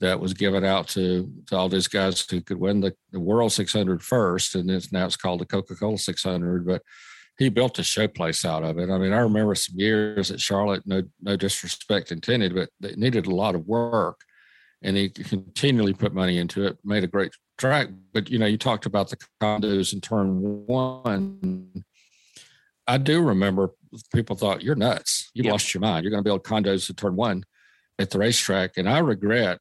[0.00, 3.52] that was given out to, to all these guys who could win the, the World
[3.52, 4.54] 600 first.
[4.54, 6.64] And it's, now it's called the Coca Cola 600.
[6.64, 6.82] But
[7.36, 8.90] he built a showplace out of it.
[8.90, 13.26] I mean, I remember some years at Charlotte, no, no disrespect intended, but it needed
[13.26, 14.20] a lot of work.
[14.82, 17.88] And he continually put money into it, made a great track.
[18.14, 21.84] But you know, you talked about the condos in turn one.
[22.86, 23.74] I do remember
[24.14, 25.30] people thought you're nuts.
[25.34, 26.04] You lost your mind.
[26.04, 27.44] You're going to build condos in turn one
[27.98, 28.78] at the racetrack.
[28.78, 29.58] And I regret,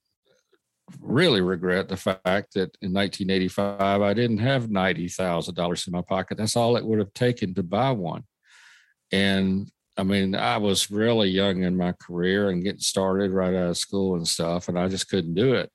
[1.01, 6.01] really regret the fact that in 1985 I didn't have ninety thousand dollars in my
[6.01, 6.37] pocket.
[6.37, 8.23] That's all it would have taken to buy one.
[9.11, 13.71] And I mean, I was really young in my career and getting started right out
[13.71, 15.71] of school and stuff, and I just couldn't do it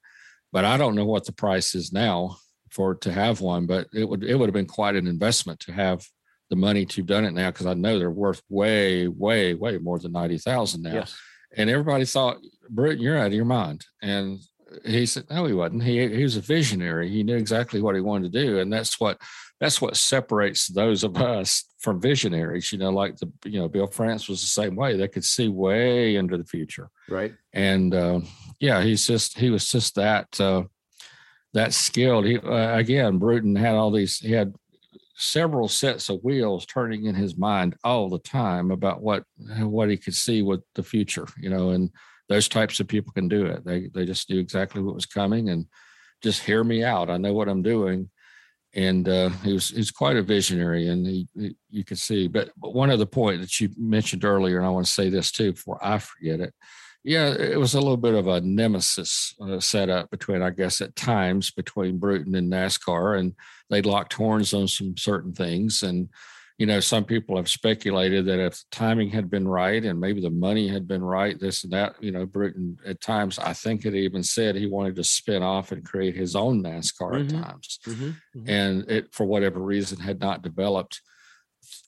[0.53, 2.37] but I don't know what the price is now
[2.71, 3.67] for to have one.
[3.67, 6.07] But it would it would have been quite an investment to have
[6.51, 9.79] the money to have done it now because I know they're worth way, way, way
[9.79, 10.95] more than ninety thousand now.
[10.95, 11.17] Yes.
[11.57, 12.39] And everybody thought,
[12.71, 13.85] Bruton, you're out of your mind.
[14.01, 14.41] And
[14.85, 15.83] he said, no, he wasn't.
[15.83, 17.09] He he was a visionary.
[17.11, 19.21] He knew exactly what he wanted to do, and that's what
[19.61, 22.73] that's what separates those of us from visionaries.
[22.73, 24.97] You know, like the you know Bill France was the same way.
[24.97, 27.33] They could see way into the future, right?
[27.53, 28.21] And uh,
[28.63, 30.63] yeah, he's just he was just that uh,
[31.53, 32.25] that skilled.
[32.25, 34.19] He uh, again, Bruton had all these.
[34.19, 34.55] He had
[35.17, 39.25] several sets of wheels turning in his mind all the time about what
[39.59, 41.27] what he could see with the future.
[41.37, 41.91] You know, and
[42.29, 43.65] those types of people can do it.
[43.65, 45.67] They they just knew exactly what was coming and
[46.23, 47.11] just hear me out.
[47.11, 48.11] I know what I'm doing.
[48.75, 52.29] And uh, he was he's quite a visionary, and he, he you can see.
[52.29, 55.33] But, but one other point that you mentioned earlier, and I want to say this
[55.33, 56.55] too before I forget it
[57.05, 60.81] yeah, it was a little bit of a nemesis uh, set up between, I guess,
[60.81, 63.35] at times between Bruton and NASCAR, and
[63.71, 65.83] they locked horns on some certain things.
[65.83, 66.09] And
[66.59, 70.31] you know, some people have speculated that if timing had been right and maybe the
[70.31, 73.97] money had been right, this and that, you know, Bruton at times, I think it
[73.97, 77.37] even said he wanted to spin off and create his own NASCAR mm-hmm.
[77.37, 78.05] at times, mm-hmm.
[78.05, 78.49] Mm-hmm.
[78.49, 81.01] and it for whatever reason had not developed.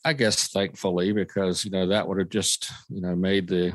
[0.05, 3.75] I guess thankfully, because you know that would have just you know made the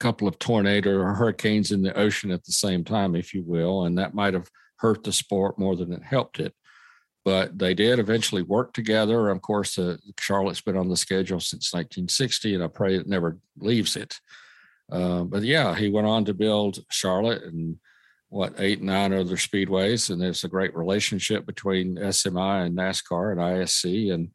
[0.00, 3.84] couple of tornado or hurricanes in the ocean at the same time, if you will,
[3.84, 6.54] and that might have hurt the sport more than it helped it.
[7.24, 9.28] But they did eventually work together.
[9.28, 13.38] Of course, uh, Charlotte's been on the schedule since 1960, and I pray it never
[13.58, 14.18] leaves it.
[14.90, 17.76] Uh, but yeah, he went on to build Charlotte and
[18.30, 23.40] what eight, nine other speedways, and there's a great relationship between SMI and NASCAR and
[23.40, 24.30] ISC, and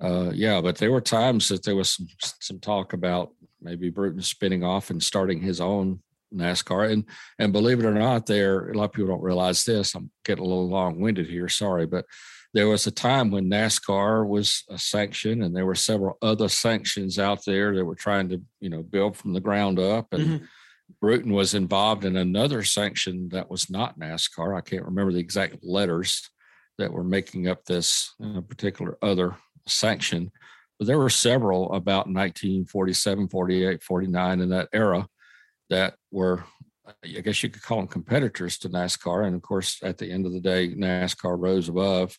[0.00, 2.06] uh, yeah, but there were times that there was some
[2.40, 3.32] some talk about
[3.64, 6.00] maybe Bruton spinning off and starting his own
[6.34, 6.90] NASCAR.
[6.90, 7.04] And
[7.38, 9.94] and believe it or not, there a lot of people don't realize this.
[9.94, 11.48] I'm getting a little long winded here.
[11.48, 12.04] Sorry, but
[12.52, 17.18] there was a time when NASCAR was a sanction, and there were several other sanctions
[17.18, 20.12] out there that were trying to you know build from the ground up.
[20.12, 20.44] And mm-hmm.
[21.00, 24.56] Bruton was involved in another sanction that was not NASCAR.
[24.56, 26.28] I can't remember the exact letters
[26.78, 30.30] that were making up this uh, particular other sanction
[30.84, 35.06] there were several about 1947, 48, 49 in that era
[35.70, 36.44] that were,
[36.86, 39.26] I guess you could call them competitors to NASCAR.
[39.26, 42.18] And of course, at the end of the day, NASCAR rose above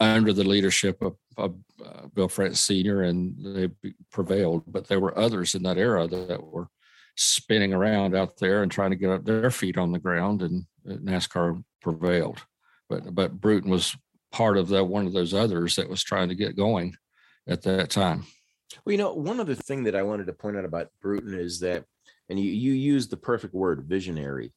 [0.00, 3.02] under the leadership of, of uh, Bill France Sr.
[3.02, 3.70] and they
[4.10, 4.64] prevailed.
[4.66, 6.68] But there were others in that era that were
[7.16, 10.64] spinning around out there and trying to get up their feet on the ground, and
[10.88, 12.42] uh, NASCAR prevailed.
[12.88, 13.96] But but Bruton was
[14.32, 16.96] part of that one of those others that was trying to get going
[17.46, 18.24] at that time.
[18.84, 21.60] Well, you know, one other thing that I wanted to point out about Bruton is
[21.60, 21.84] that,
[22.28, 24.52] and you you used the perfect word, visionary,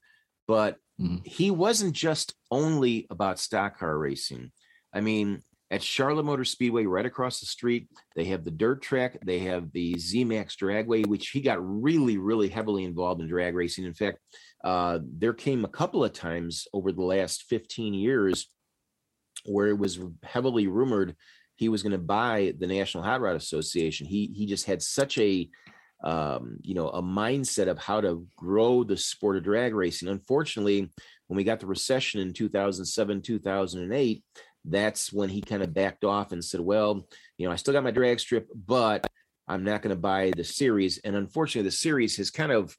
[0.48, 1.18] but mm-hmm.
[1.26, 4.52] he wasn't just only about stock car racing.
[4.94, 9.18] I mean, at Charlotte Motor Speedway, right across the street, they have the dirt track.
[9.26, 13.84] They have the ZMAX Dragway, which he got really, really heavily involved in drag racing.
[13.84, 14.20] In fact,
[14.64, 18.50] uh, there came a couple of times over the last 15 years
[19.46, 21.16] where it was heavily rumored
[21.56, 24.08] he was going to buy the National Hot Rod Association.
[24.08, 25.50] He he just had such a
[26.04, 30.10] um, you know a mindset of how to grow the sport of drag racing.
[30.10, 30.90] Unfortunately,
[31.28, 34.24] when we got the recession in 2007 2008
[34.68, 37.84] that's when he kind of backed off and said, well, you know, I still got
[37.84, 39.06] my drag strip, but
[39.48, 40.98] I'm not going to buy the series.
[41.00, 42.76] And unfortunately, the series has kind of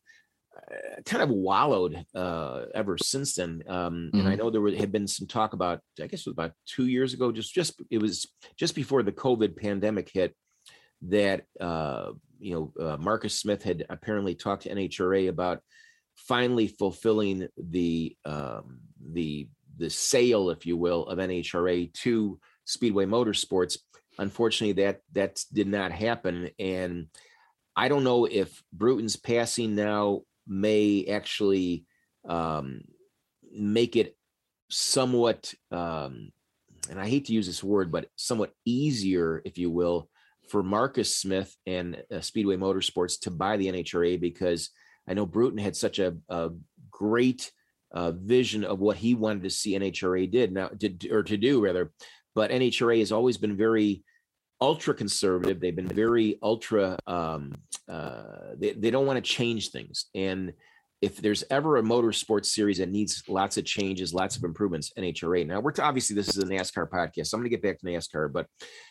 [1.05, 3.63] kind of wallowed uh, ever since then.
[3.69, 4.19] Um, mm-hmm.
[4.19, 4.39] And I mm-hmm.
[4.39, 7.15] know there were, had been some talk about, I guess it was about two years
[7.15, 10.35] ago, just just it was just before the COVID pandemic hit,
[11.03, 15.61] that uh, you know uh, Marcus Smith had apparently talked to NHRA about
[16.17, 18.81] finally fulfilling the um,
[19.13, 23.79] the the sale, if you will, of NHRA to Speedway Motorsports.
[24.19, 27.09] Unfortunately, that that did not happen, and
[27.77, 31.85] I don't know if Bruton's passing now may actually
[32.29, 32.83] um,
[33.53, 34.17] make it
[34.71, 36.33] somewhat, um,
[36.91, 40.09] and I hate to use this word, but somewhat easier, if you will,
[40.49, 44.71] for Marcus Smith and uh, Speedway Motorsports to buy the NHRA because
[45.09, 46.51] I know Bruton had such a, a
[46.91, 47.51] great
[47.93, 51.63] uh, vision of what he wanted to see NHRA did now did or to do
[51.63, 51.93] rather.
[52.35, 54.03] But NHRA has always been very
[54.61, 55.61] ultra conservative.
[55.61, 56.99] They've been very ultra.
[57.07, 57.53] Um,
[57.89, 60.07] uh, they they don't want to change things.
[60.15, 60.53] And
[61.03, 65.47] if there's ever a motorsports series that needs lots of changes, lots of improvements, NHRA.
[65.47, 67.27] Now we're to, obviously this is a NASCAR podcast.
[67.27, 68.47] So I'm going to get back to NASCAR, but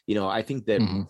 [0.08, 1.04] you know I think that mm-hmm.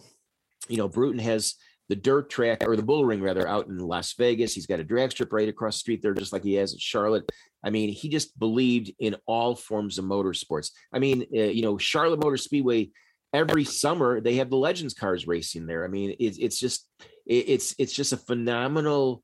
[0.69, 1.55] you know Bruton has
[1.87, 4.53] the dirt track or the bull ring rather out in Las Vegas.
[4.53, 6.79] He's got a drag strip right across the street there, just like he has at
[6.79, 7.29] Charlotte.
[7.63, 10.71] I mean, he just believed in all forms of motorsports.
[10.93, 12.89] I mean, uh, you know, Charlotte Motor Speedway
[13.35, 15.83] every summer they have the Legends cars racing there.
[15.83, 16.87] I mean, it's it's just
[17.25, 19.23] it's it's just a phenomenal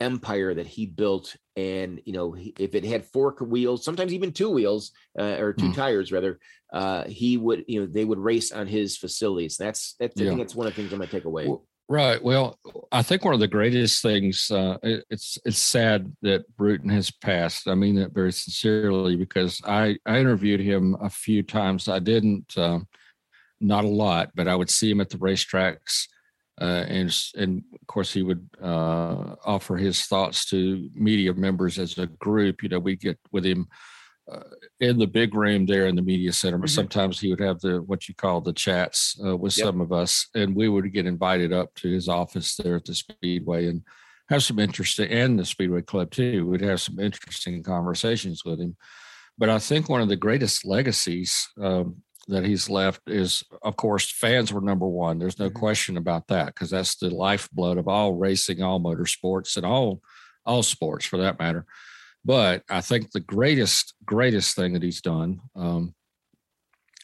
[0.00, 4.48] empire that he built and you know if it had four wheels sometimes even two
[4.48, 5.74] wheels uh, or two mm.
[5.74, 6.38] tires rather
[6.72, 10.24] uh, he would you know they would race on his facilities that's that's yeah.
[10.24, 11.52] i think that's one of the things i'm going to take away
[11.90, 12.22] Right.
[12.22, 12.56] Well,
[12.92, 14.48] I think one of the greatest things.
[14.48, 17.66] Uh, it, it's it's sad that Bruton has passed.
[17.66, 21.88] I mean that very sincerely because I I interviewed him a few times.
[21.88, 22.78] I didn't, uh,
[23.60, 26.06] not a lot, but I would see him at the racetracks,
[26.60, 31.98] uh, and and of course he would uh, offer his thoughts to media members as
[31.98, 32.62] a group.
[32.62, 33.68] You know, we get with him
[34.30, 34.40] uh,
[34.78, 36.58] in the big room there in the media center.
[36.58, 36.74] But mm-hmm.
[36.74, 39.66] sometimes he would have the what you call the chats uh, with yep.
[39.66, 42.94] some of us, and we would get invited up to his office there at the
[42.94, 43.82] Speedway and
[44.28, 46.46] have some interesting and the Speedway Club too.
[46.46, 48.76] We'd have some interesting conversations with him.
[49.36, 51.96] But I think one of the greatest legacies um,
[52.30, 55.18] that he's left is, of course, fans were number one.
[55.18, 55.58] There's no mm-hmm.
[55.58, 60.00] question about that because that's the lifeblood of all racing, all motorsports, and all
[60.46, 61.66] all sports for that matter.
[62.24, 65.94] But I think the greatest, greatest thing that he's done um,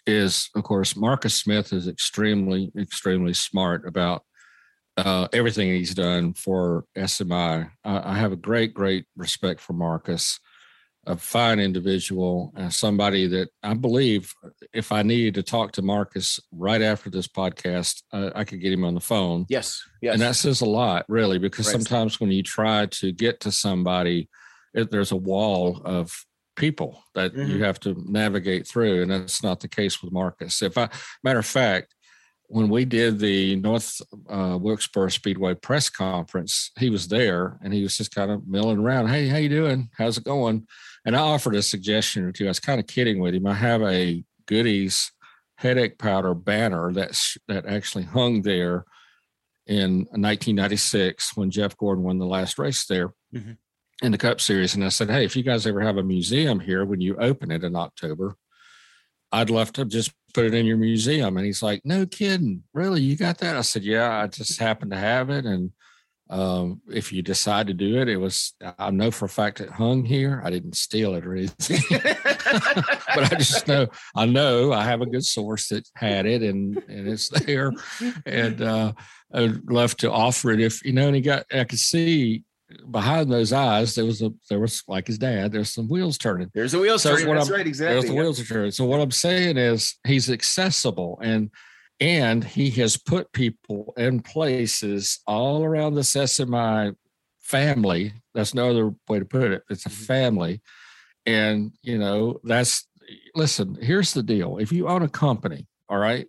[0.07, 4.25] is, of course, Marcus Smith is extremely, extremely smart about
[4.97, 7.71] uh, everything he's done for SMI.
[7.85, 10.41] I, I, have a great, great respect for Marcus,
[11.07, 14.33] a fine individual, uh, somebody that I believe
[14.73, 18.73] if I needed to talk to Marcus right after this podcast, uh, I could get
[18.73, 19.47] him on the phone.
[19.49, 19.83] Yes.
[20.03, 20.15] Yes.
[20.15, 21.73] And that says a lot, really, because right.
[21.73, 24.29] sometimes when you try to get to somebody,
[24.75, 26.13] it, there's a wall of
[26.57, 27.51] people that mm-hmm.
[27.51, 30.63] you have to navigate through, and that's not the case with Marcus.
[30.63, 30.89] If I,
[31.23, 31.95] matter of fact,
[32.49, 37.83] when we did the North uh, Wilkesboro Speedway press conference, he was there and he
[37.83, 39.09] was just kind of milling around.
[39.09, 39.91] Hey, how you doing?
[39.97, 40.67] How's it going?
[41.07, 42.45] And I offered a suggestion or two.
[42.45, 43.47] I was kind of kidding with him.
[43.47, 45.13] I have a Goody's
[45.57, 48.85] headache powder banner that's that actually hung there
[49.67, 53.15] in 1996 when Jeff Gordon won the last race there.
[53.35, 53.53] Mm-hmm
[54.03, 56.61] in the Cup Series, and I said, "Hey, if you guys ever have a museum
[56.61, 58.37] here when you open it in October,
[59.33, 63.01] I'd love to just put it in your museum." And he's like, "No kidding, really?
[63.03, 65.73] You got that?" I said, "Yeah, I just happened to have it, and
[66.29, 69.71] um, if you decide to do it, it was I know for a fact it
[69.71, 70.43] hung here.
[70.45, 75.07] I didn't steal it or anything, but I just know I know I have a
[75.07, 77.73] good source that had it, and and it's there,
[78.25, 78.93] and uh,
[79.33, 82.43] I'd love to offer it if you know." And he got I could see
[82.91, 85.53] behind those eyes, there was a there was like his dad.
[85.53, 86.51] There's some wheels turning.
[86.55, 87.35] There's the wheels So turning.
[87.35, 87.95] That's I'm- right, exactly.
[87.95, 88.71] There's the wheels are turning.
[88.73, 91.51] So what I'm saying is he's accessible and
[92.01, 96.95] and he has put people in places all around this SMI
[97.41, 98.13] family.
[98.35, 99.63] That's no other way to put it.
[99.71, 100.07] It's a Mhm.
[100.07, 100.63] family.
[101.25, 102.87] And you know, that's
[103.35, 104.59] listen, here's the deal.
[104.59, 106.27] If you own a company, all right,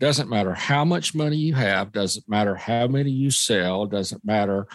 [0.00, 4.66] doesn't matter how much money you have, doesn't matter how many you sell, doesn't matter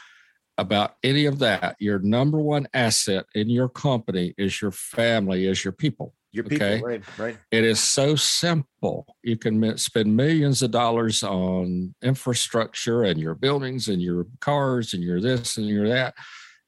[0.57, 1.75] about any of that.
[1.79, 6.13] Your number one asset in your company is your family, is your people.
[6.31, 6.81] Your people, okay.
[6.83, 7.37] right, right.
[7.51, 9.15] It is so simple.
[9.23, 15.01] You can spend millions of dollars on infrastructure and your buildings and your cars and
[15.01, 16.13] your this and your that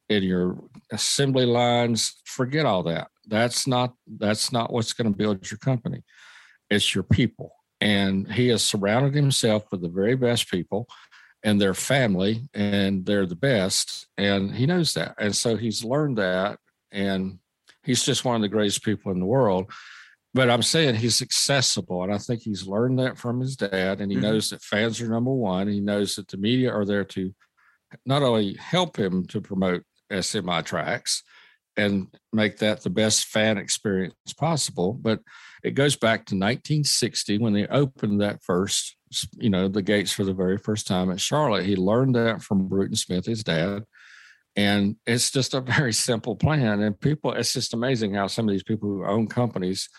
[0.09, 0.57] and your
[0.91, 2.21] assembly lines.
[2.25, 3.09] Forget all that.
[3.27, 6.03] That's not that's not what's going to build your company.
[6.71, 7.53] It's your people.
[7.79, 10.87] And he has surrounded himself with the very best people
[11.43, 14.07] and their family, and they're the best.
[14.17, 15.15] And he knows that.
[15.17, 16.59] And so he's learned that.
[16.91, 17.39] And
[17.83, 19.71] he's just one of the greatest people in the world
[20.33, 24.09] but I'm saying he's accessible, and I think he's learned that from his dad, and
[24.09, 24.21] he Mhm.
[24.21, 25.67] knows that fans are number one.
[25.67, 27.35] He knows that the media are there to
[28.05, 31.21] not only help him to promote SMI tracks
[31.75, 35.19] and make that the best fan experience possible, but
[35.63, 38.95] it goes back to 1960 when they opened that first,
[39.37, 41.65] you know, the gates for the very first time at Charlotte.
[41.65, 43.83] He learned that from Bruton Smith, his dad.
[44.55, 46.81] And it's just a very simple plan.
[46.81, 49.89] And people, it's just amazing how some of these people who own companies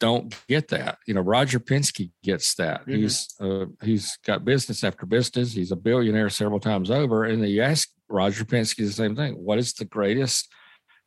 [0.00, 0.98] don't get that.
[1.06, 2.86] You know, Roger Penske gets that.
[2.86, 2.96] Mhm.
[2.96, 5.52] He's uh, he's got business after business.
[5.52, 7.24] He's a billionaire several times over.
[7.24, 9.34] And you ask Roger Penske the same thing.
[9.34, 10.48] What is the greatest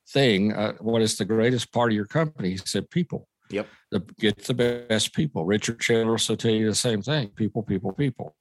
[0.09, 0.53] thing?
[0.53, 2.51] Uh, what is the greatest part of your company?
[2.51, 3.27] He said, people.
[3.49, 3.67] Yep.
[3.91, 5.45] The, get the best people.
[5.45, 7.29] Richard Childress will tell you the same thing.
[7.35, 8.35] People, people, people.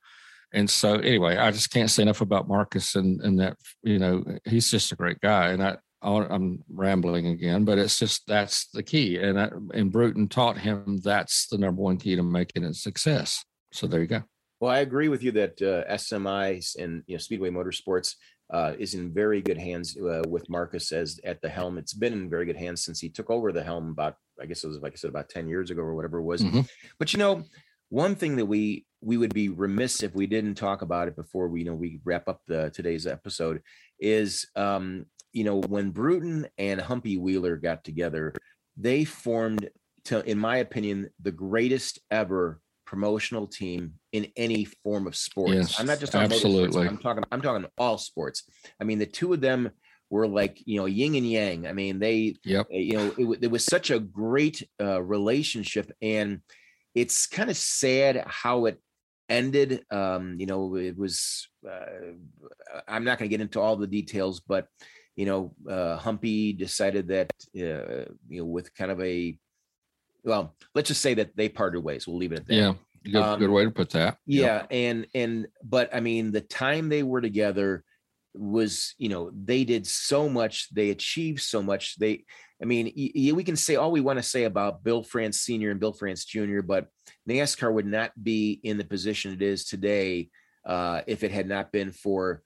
[0.53, 4.25] And so, anyway, I just can't say enough about Marcus and and that you know
[4.45, 5.51] he's just a great guy.
[5.51, 9.19] And I I'm rambling again, but it's just that's the key.
[9.19, 13.45] And I, and Bruton taught him that's the number one key to making a success.
[13.73, 14.23] So there you go.
[14.61, 18.15] Well, I agree with you that uh, SMIs and you know Speedway Motorsports
[18.51, 21.79] uh, is in very good hands uh, with Marcus as at the helm.
[21.79, 24.65] It's been in very good hands since he took over the helm about I guess
[24.65, 26.43] it was like I said about ten years ago or whatever it was.
[26.43, 26.69] Mhm.
[26.99, 27.45] But you know,
[27.91, 31.49] one thing that we we would be remiss if we didn't talk about it before
[31.49, 33.61] we you know we wrap up the today's episode
[34.01, 38.33] is um you know when Bruton and Humpy Wheeler got together,
[38.77, 39.69] they formed
[40.05, 45.53] to in my opinion the greatest ever promotional team in any form of sports.
[45.53, 46.83] Yes, I'm not just talking absolutely.
[46.83, 46.89] motorsports.
[46.89, 48.45] I'm talking I'm talking all sports.
[48.81, 49.71] I mean the two of them
[50.11, 51.67] were like you know yin and yang.
[51.67, 52.67] I mean they Yep.
[52.71, 56.41] you know it, it was such a great uh, relationship and
[56.95, 58.81] it's kind of sad how it
[59.29, 61.87] ended um you know it was uh,
[62.89, 64.67] i'm not going to get into all the details but
[65.15, 69.39] you know uh humpy decided that uh, you know with kind of a
[70.25, 72.75] well let's just say that they parted ways we'll leave it at that Yeah.
[73.03, 74.19] Good, Um, good way to put that.
[74.27, 77.83] yeah and and but i mean the time they were together
[78.35, 82.25] was you know they did so much they achieved so much they
[82.63, 82.93] i mean
[83.35, 86.25] we can say all we want to say about bill france senior and bill france
[86.25, 86.87] junior but
[87.29, 90.29] nascar would not be in the position it is today
[90.65, 92.43] uh if it had not been for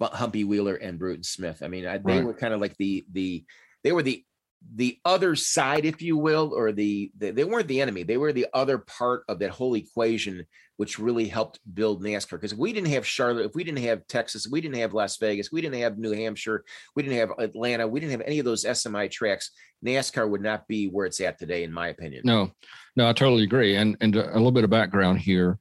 [0.00, 2.24] humpy wheeler and bruton smith i mean I, they Right.
[2.24, 3.44] were kind of like the the
[3.82, 4.24] they were the
[4.74, 8.32] the other side if you will or the, the they weren't the enemy they were
[8.32, 10.44] the other part of that whole equation
[10.76, 12.32] which really helped build NASCAR.
[12.32, 15.50] Because we didn't have Charlotte, if we didn't have Texas, we didn't have Las Vegas,
[15.50, 18.64] we didn't have New Hampshire, we didn't have Atlanta, we didn't have any of those
[18.64, 19.50] SMI tracks,
[19.84, 22.22] NASCAR would not be where it's at today, in my opinion.
[22.24, 22.50] No,
[22.94, 23.76] no, I totally agree.
[23.76, 25.58] And and a little bit of background here.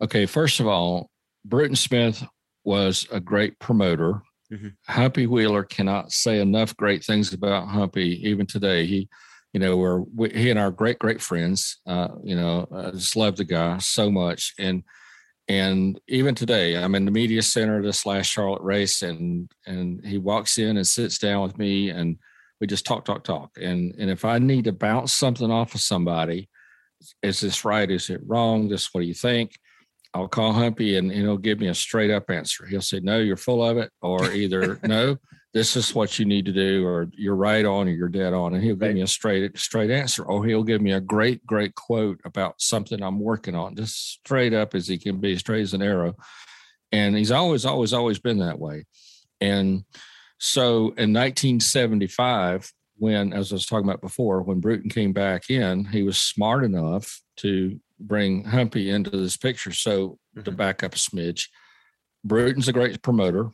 [0.00, 1.10] Okay, first of all,
[1.44, 2.24] Bruton Smith
[2.64, 4.22] was a great promoter.
[4.52, 4.72] Mhm.
[4.86, 8.86] Humpy Wheeler cannot say enough great things about Humpy even today.
[8.86, 9.08] He,
[9.52, 11.78] you know, we're we, he and our great great friends.
[11.86, 14.82] Uh, you know, I just love the guy so much, and
[15.48, 20.18] and even today, I'm in the media center this last Charlotte race, and and he
[20.18, 22.18] walks in and sits down with me, and
[22.60, 23.50] we just talk, talk, talk.
[23.60, 26.48] And and if I need to bounce something off of somebody,
[27.22, 27.90] is this right?
[27.90, 28.68] Is it wrong?
[28.68, 29.58] This what do you think?
[30.14, 32.66] I'll call Humpy and he'll give me a straight up answer.
[32.66, 35.18] He'll say, No, you're full of it, or either no,
[35.52, 38.54] this is what you need to do, or you're right on or you're dead on.
[38.54, 38.94] And he'll give Right.
[38.94, 43.02] me a straight, straight answer, or he'll give me a great, great quote about something
[43.02, 46.14] I'm working on, just straight up as he can be, straight as an arrow.
[46.90, 48.86] And he's always, always, always been that way.
[49.40, 49.84] And
[50.38, 55.84] so in 1975, when, as I was talking about before, when Bruton came back in,
[55.84, 59.72] he was smart enough to bring Humpy into this picture.
[59.72, 60.56] So to Mhm.
[60.56, 61.48] back up a smidge,
[62.24, 63.50] Bruton's a great promoter.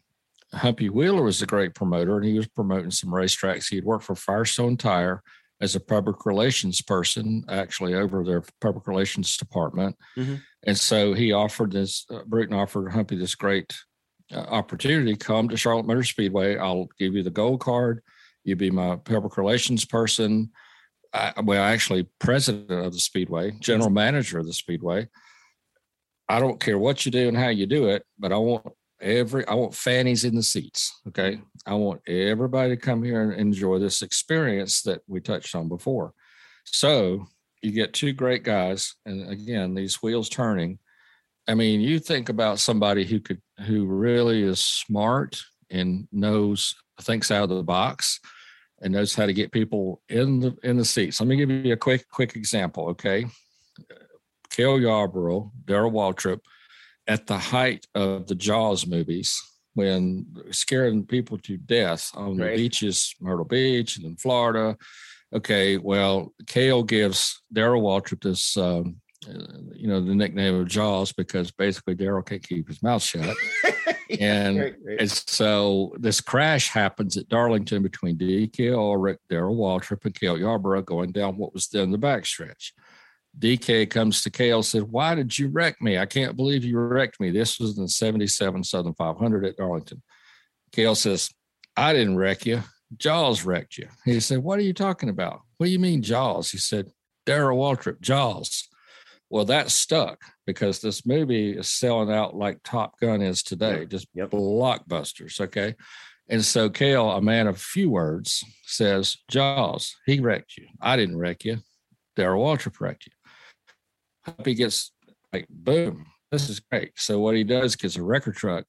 [0.52, 3.68] Humpy Wheeler was a great promoter, and he was promoting some racetracks.
[3.68, 5.22] He'd worked for Firestone Tire
[5.60, 9.96] as a public relations person, actually over their public relations department.
[10.16, 10.36] Mm-hmm.
[10.64, 13.74] And so he offered this, uh, Bruton offered Humpy this great
[14.32, 16.56] uh, opportunity come to Charlotte Motor Speedway.
[16.56, 18.02] I'll give you the gold card.
[18.42, 20.50] You be my public relations person.
[21.14, 25.08] I, well, actually, president of the Speedway, general manager of the Speedway.
[26.28, 28.66] I don't care what you do and how you do it, but I want
[29.00, 31.00] every I want fannies in the seats.
[31.08, 31.40] Okay.
[31.66, 36.12] I want everybody to come here and enjoy this experience that we touched on before.
[36.64, 37.26] So
[37.62, 40.78] you get two great guys, and again, these wheels turning.
[41.46, 45.40] I mean, you think about somebody who could who really is smart
[45.70, 48.20] and knows thinks out of the box
[48.84, 51.18] and knows how to get people in the in the seats.
[51.18, 52.88] Let me give you a quick quick example.
[52.90, 53.24] Okay.
[54.50, 56.38] Cale Yarborough, Darrell Waltrip,
[57.08, 62.50] at the height of the Jaws movies when scaring people to death on right.
[62.50, 64.76] the beaches, Myrtle Beach and in Florida.
[65.34, 71.12] Okay, well, Cale gives Darrell Waltrip this, um, uh, you know, the nickname of Jaws
[71.12, 73.36] because basically Darrell can't keep his mouth shut.
[74.20, 74.74] and, right.
[74.98, 80.82] and so this crash happens at Darlington between DK Ulrich, Darrell Waltrip, and Cale Yarborough
[80.82, 82.72] going down what was then the backstretch.
[83.38, 85.98] DK comes to Cale said, Why did you wreck me?
[85.98, 87.30] I can't believe you wrecked me.
[87.30, 90.02] This was in 77 Southern 500 at Darlington.
[90.72, 91.30] Cale says,
[91.76, 92.62] I didn't wreck you.
[92.96, 93.88] Jaws wrecked you.
[94.04, 95.40] He said, What are you talking about?
[95.56, 96.50] What do you mean, Jaws?
[96.50, 96.90] He said,
[97.26, 98.68] Darrell Waltrip, Jaws.
[99.34, 104.06] Well, that stuck because this movie is selling out like Top Gun is today, just
[104.14, 104.30] yep.
[104.30, 105.40] blockbusters.
[105.40, 105.74] Okay.
[106.28, 110.68] And so Cale, a man of few words, says, Jaws, he wrecked you.
[110.80, 111.58] I didn't wreck you.
[112.14, 113.12] Darrell Waltrip wrecked you.
[114.24, 114.92] Humpy gets
[115.32, 116.92] like, boom, this is great.
[116.94, 118.66] So what he does gets a record truck,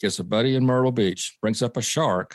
[0.00, 2.34] gets a buddy in Myrtle Beach, brings up a shark,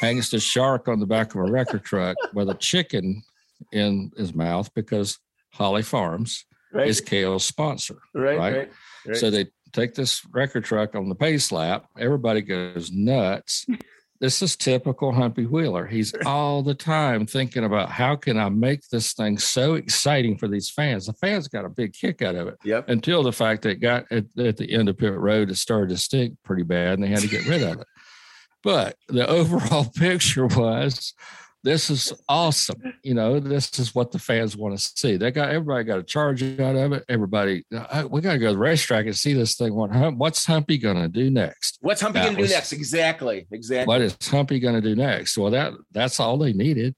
[0.00, 3.22] hangs the shark on the back of a record truck with a chicken
[3.70, 5.18] in his mouth because
[5.52, 6.88] Holly Farms right.
[6.88, 7.98] is Cale's sponsor.
[8.14, 8.72] Right, right?
[9.06, 9.16] Right.
[9.16, 11.86] So they take this record truck on the pace lap.
[11.98, 13.66] Everybody goes nuts
[14.22, 15.84] this is typical Humpy Wheeler.
[15.84, 20.46] He's all the time thinking about how can I make this thing so exciting for
[20.46, 21.06] these fans.
[21.06, 22.56] The fans got a big kick out of it.
[22.62, 22.88] Yep.
[22.88, 25.88] Until the fact that it got at, at the end of pit road, it started
[25.88, 27.86] to stink pretty bad, and they had to get rid of it.
[28.64, 31.14] But the overall picture was
[31.62, 32.80] this is awesome.
[33.02, 35.16] You know, this is what the fans want to see.
[35.16, 37.04] They got everybody got a charge out of it.
[37.08, 39.74] Everybody, uh, we got to go to the racetrack and see this thing.
[39.74, 41.78] What, what's Humpy going to do next?
[41.80, 42.72] What's Humpy going to do next?
[42.72, 43.86] Exactly, exactly.
[43.86, 45.38] What is Humpy going to do next?
[45.38, 46.94] Well, that that's all they needed.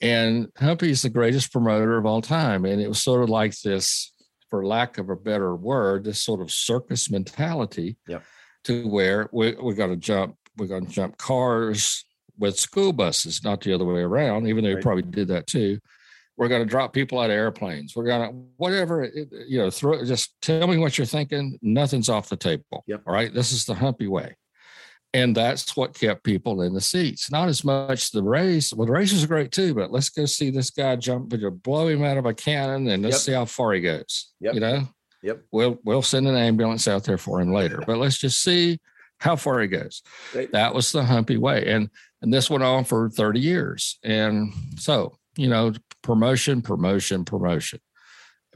[0.00, 2.64] And Humpy is the greatest promoter of all time.
[2.64, 4.12] And it was sort of like this,
[4.50, 7.96] for lack of a better word, this sort of circus mentality.
[8.08, 8.22] Yep.
[8.64, 12.06] To where we, we're going to jump, we're going to jump cars,
[12.38, 14.82] with school buses, not the other way around, even though right.
[14.82, 15.78] probably did that too.
[16.36, 17.94] We're going to drop people out of airplanes.
[17.94, 19.08] We're going to, whatever,
[19.46, 21.58] you know, throw, just tell me what you're thinking.
[21.62, 22.82] Nothing's off the table.
[22.88, 23.02] Yep.
[23.06, 23.32] All right.
[23.32, 24.36] This is the humpy way.
[25.12, 27.30] And that's what kept people in the seats.
[27.30, 28.72] Not as much the race.
[28.72, 31.32] Well, the races are great too, but let's go see this guy jump,
[31.62, 33.20] blow him out of a cannon and let's yep.
[33.20, 34.32] see how far he goes.
[34.40, 34.54] Yep.
[34.54, 34.88] You know?
[35.22, 35.42] Yep.
[35.52, 37.80] We'll we'll send an ambulance out there for him later.
[37.86, 38.80] But let's just see
[39.18, 40.02] how far he goes.
[40.34, 40.50] Right.
[40.50, 41.64] That was the humpy way.
[41.66, 41.90] And
[42.24, 43.98] and this went on for 30 years.
[44.02, 47.80] And so, you know, promotion, promotion, promotion.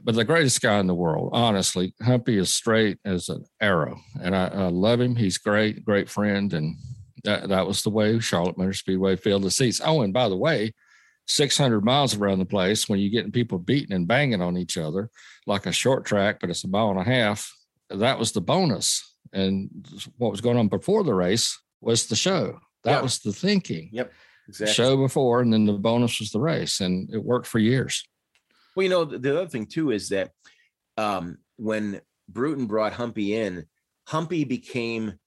[0.03, 3.99] But the greatest guy in the world, honestly, Humpy is straight as an arrow.
[4.23, 5.15] And I, I love him.
[5.15, 6.51] He's great, great friend.
[6.51, 6.77] And
[7.23, 9.79] that, that was the way Charlotte Motor Speedway filled the seats.
[9.85, 10.73] Oh, and by the way,
[11.27, 15.11] 600 miles around the place when you're getting people beating and banging on each other
[15.45, 17.55] like a short track, but it's a mile and a half.
[17.91, 19.15] That was the bonus.
[19.31, 19.69] And
[20.17, 22.59] what was going on before the race was the show.
[22.83, 23.01] That yeah.
[23.01, 23.89] was the thinking.
[23.91, 24.11] Yep.
[24.47, 24.73] Exactly.
[24.73, 28.03] Show before, and then the bonus was the race, and it worked for years.
[28.75, 30.31] Well, you know, the other thing too is that
[30.97, 33.65] um, when Bruton brought Humpy in,
[34.07, 35.19] Humpy became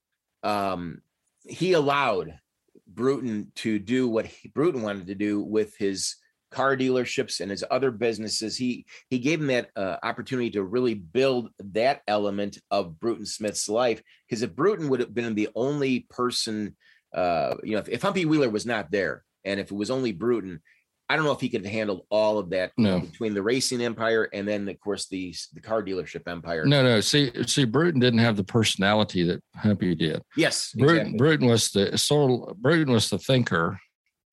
[0.42, 1.02] um,
[1.46, 2.38] he allowed
[2.86, 6.16] Bruton to do what he, Bruton wanted to do with his
[6.50, 8.56] car dealerships and his other businesses.
[8.56, 13.68] He he gave him that uh, opportunity to really build that element of Bruton Smith's
[13.68, 14.02] life.
[14.28, 16.76] Because if Bruton would have been the only person
[17.14, 20.12] uh, you know, if, if Humpy Wheeler was not there and if it was only
[20.12, 20.60] Bruton,
[21.08, 23.00] I don't know if he could have handled all of that no.
[23.00, 26.64] between the racing empire and then, of course, the the car dealership empire.
[26.64, 27.00] No, no.
[27.00, 30.22] See, see, Bruton didn't have the personality that Humpy did.
[30.36, 31.18] Yes, Bruton, exactly.
[31.18, 33.78] Bruton was the so Bruton was the thinker.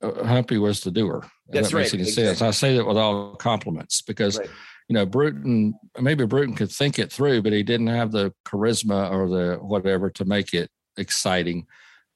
[0.01, 1.25] Uh, Humpy was the doer.
[1.49, 1.93] That's that right.
[1.93, 2.05] Exactly.
[2.05, 2.41] sense.
[2.41, 4.39] I say that with all compliments because.
[4.39, 4.49] Right.
[4.88, 9.11] You know, Bruton, maybe Bruton could think it through, but he didn't have the charisma
[9.11, 11.67] or the whatever to make it exciting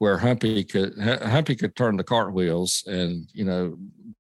[0.04, 3.78] where Humpy could Humpy could turn the cartwheels, and you know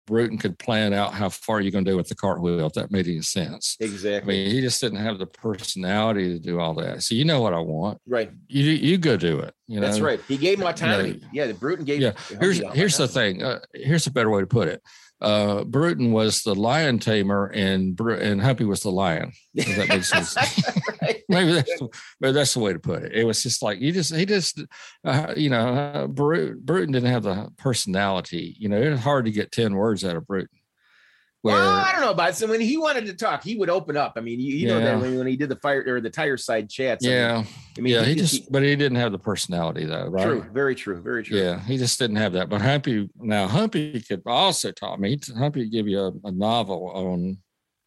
[0.07, 2.89] Bruton could plan out how far you're going to do with the cartwheel if that
[2.89, 3.75] made any sense.
[3.81, 4.21] Exactly.
[4.21, 7.03] I mean, he just didn't have the personality to do all that.
[7.03, 7.99] So you know what I want.
[8.07, 8.31] Right.
[8.47, 9.53] You you go do it.
[9.67, 9.87] You know.
[9.87, 10.21] That's right.
[10.25, 11.09] He gave him autonomy.
[11.09, 11.99] You know, yeah, the Bruton gave.
[11.99, 12.13] Yeah.
[12.39, 13.43] Here's here's the thing.
[13.43, 14.81] Uh, here's a better way to put it.
[15.23, 19.31] Uh, Bruton was the lion tamer, and Bru- and Humpy was the lion.
[19.55, 20.35] If that makes sense.
[21.29, 23.13] Maybe that's the, maybe that's the way to put it.
[23.13, 24.61] It was just like you just he just
[25.03, 28.55] uh, you know uh, Bru- Bruton didn't have the personality.
[28.59, 30.49] You know, it was hard to get ten words out of Bruton.
[31.43, 33.97] Where well, I don't know about so when he wanted to talk, he would open
[33.97, 34.13] up.
[34.15, 36.37] I mean, you, you know that when, when he did the fire or the tire
[36.37, 37.05] side chats.
[37.05, 37.43] I mean- yeah,
[37.77, 40.23] I mean, yeah, he just but he didn't have the personality though, right?
[40.23, 41.37] true, very true, very true.
[41.37, 42.47] Yeah, he just didn't have that.
[42.47, 45.19] But Humpy now Humpy could also taught me.
[45.37, 47.39] Humpy give you a, a novel on,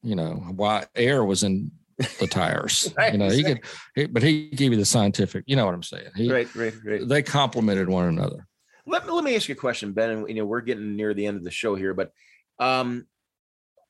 [0.02, 1.70] you know, why air was in
[2.18, 2.92] the tires.
[2.98, 3.62] Right, you know, he could,
[3.94, 5.44] he, but he gave you the scientific.
[5.46, 6.10] You know what I'm saying?
[6.14, 7.08] He, Right, right, right.
[7.08, 8.46] They complemented one another.
[8.86, 10.10] Let me let me ask you a question, Ben.
[10.10, 12.12] And you know, we're getting near the end of the show here, but
[12.58, 13.06] um,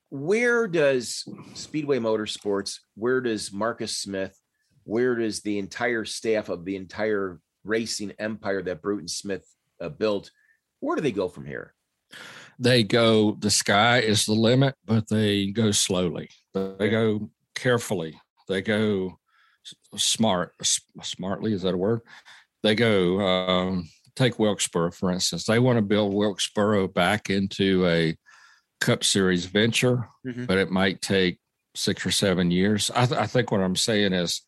[0.09, 4.37] where does Speedway Motorsports, where does Marcus Smith,
[4.83, 9.45] where does the entire staff of the entire racing empire that Bruton Smith
[9.81, 10.31] uh, built,
[10.79, 11.73] where do they go from here?
[12.59, 13.33] They go.
[13.33, 16.29] The sky is the limit, but they go slowly.
[16.53, 18.19] They go carefully.
[18.47, 19.19] They go
[19.95, 20.53] smart.
[21.03, 22.01] Smartly is that a word?
[22.63, 23.19] They go.
[23.19, 25.45] Um, take Wilkesboro for instance.
[25.45, 28.15] They want to build Wilkesboro back into a
[28.79, 30.47] Cup Series venture, Mhm.
[30.47, 31.39] but it might take
[31.75, 32.89] six or seven years.
[32.95, 34.41] I, th- I think what I'm saying is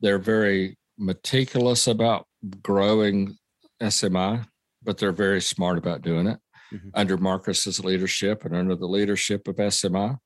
[0.00, 2.26] they're very meticulous about
[2.62, 3.36] growing
[3.80, 4.46] SMI,
[4.82, 6.38] but they're very smart about doing it
[6.72, 6.90] Mhm.
[6.94, 10.18] under Marcus's leadership and under the leadership of SMI.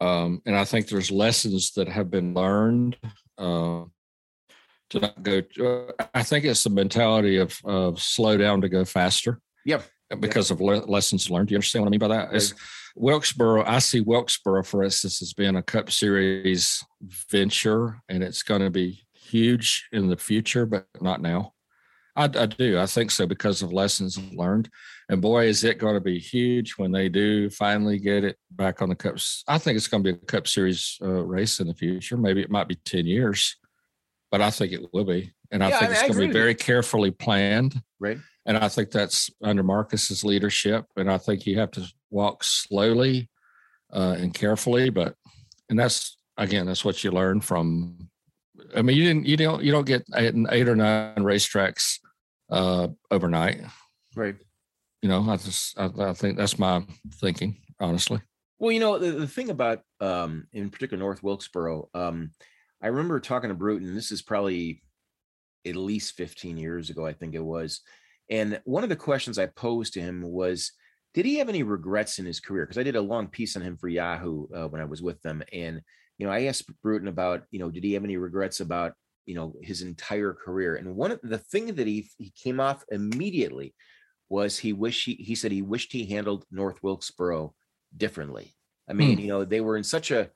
[0.00, 2.96] Um, and I think there's lessons that have been learned
[3.38, 3.84] uh,
[4.90, 5.42] to not go.
[5.60, 9.40] uh, I think it's the mentality of of slow down to go faster.
[9.64, 9.84] Yep.
[10.20, 11.48] Because of le- lessons learned.
[11.48, 12.28] Do you understand what I mean by that?
[12.34, 12.54] It's
[12.94, 13.64] Wilkesboro.
[13.64, 16.84] I see Wilkesboro, for instance, as being a Cup Series
[17.30, 21.52] venture, and it's going to be huge in the future, but not now.
[22.16, 22.78] I, I do.
[22.78, 24.70] I think so because of lessons learned.
[25.08, 28.80] And boy, is it going to be huge when they do finally get it back
[28.82, 29.42] on the cups.
[29.48, 32.16] I think it's going to be a Cup Series uh, race in the future.
[32.16, 33.56] Maybe it might be ten years,
[34.30, 35.32] but I think it will be.
[35.50, 36.32] And I Yeah, think I- it's I going to be you.
[36.32, 37.82] very carefully planned.
[37.98, 38.18] Right.
[38.46, 40.84] And I think that's under Marcus's leadership.
[40.96, 43.30] And I think you have to walk slowly
[43.92, 44.90] uh, and carefully.
[44.90, 45.14] But
[45.68, 48.08] and that's again, that's what you learn from.
[48.76, 51.98] I mean, you didn't, you don't, you don't get eight, eight or nine racetracks
[52.50, 53.62] uh, overnight.
[54.14, 54.36] Right.
[55.02, 56.84] You know, I just, I, I think that's my
[57.14, 58.20] thinking, honestly.
[58.58, 62.30] Well, you know, the, the thing about um in particular North Wilkesboro, um,
[62.82, 64.82] I remember talking to Bruton, this is probably
[65.66, 67.80] at least 15 years ago, I think it was.
[68.30, 70.72] And one of the questions I posed to him was,
[71.12, 72.64] did he have any regrets in his career?
[72.64, 75.20] Because I did a long piece on him for Yahoo uh, when I was with
[75.22, 75.42] them.
[75.52, 75.80] And,
[76.18, 78.94] you know, I asked Bruton about, you know, did he have any regrets about,
[79.26, 80.76] you know, his entire career?
[80.76, 83.74] And one of the thing that he he came off immediately
[84.28, 87.54] was he wished he he said he wished he handled North Wilkesboro
[87.96, 88.54] differently.
[88.88, 90.30] I mean, you know, they were in such a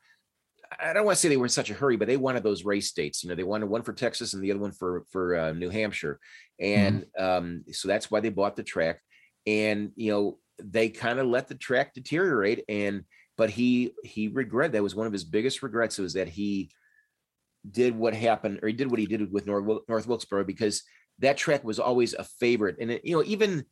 [0.79, 2.64] I don't want to say they were in such a hurry, but they wanted those
[2.64, 3.23] race dates.
[3.23, 5.71] You know, they wanted one for Texas and the other one for for uh, New
[5.71, 6.21] Hampshire,
[6.61, 9.01] and um, so that's why they bought the track.
[9.47, 12.64] And you know, they kind of let the track deteriorate.
[12.69, 13.05] And
[13.37, 16.71] but he he regret that was one of his biggest regrets was that he
[17.71, 20.83] did what happened or he did what he did with North, North Wilkesboro because
[21.19, 22.77] that track was always a favorite.
[22.81, 23.64] And it, you know, even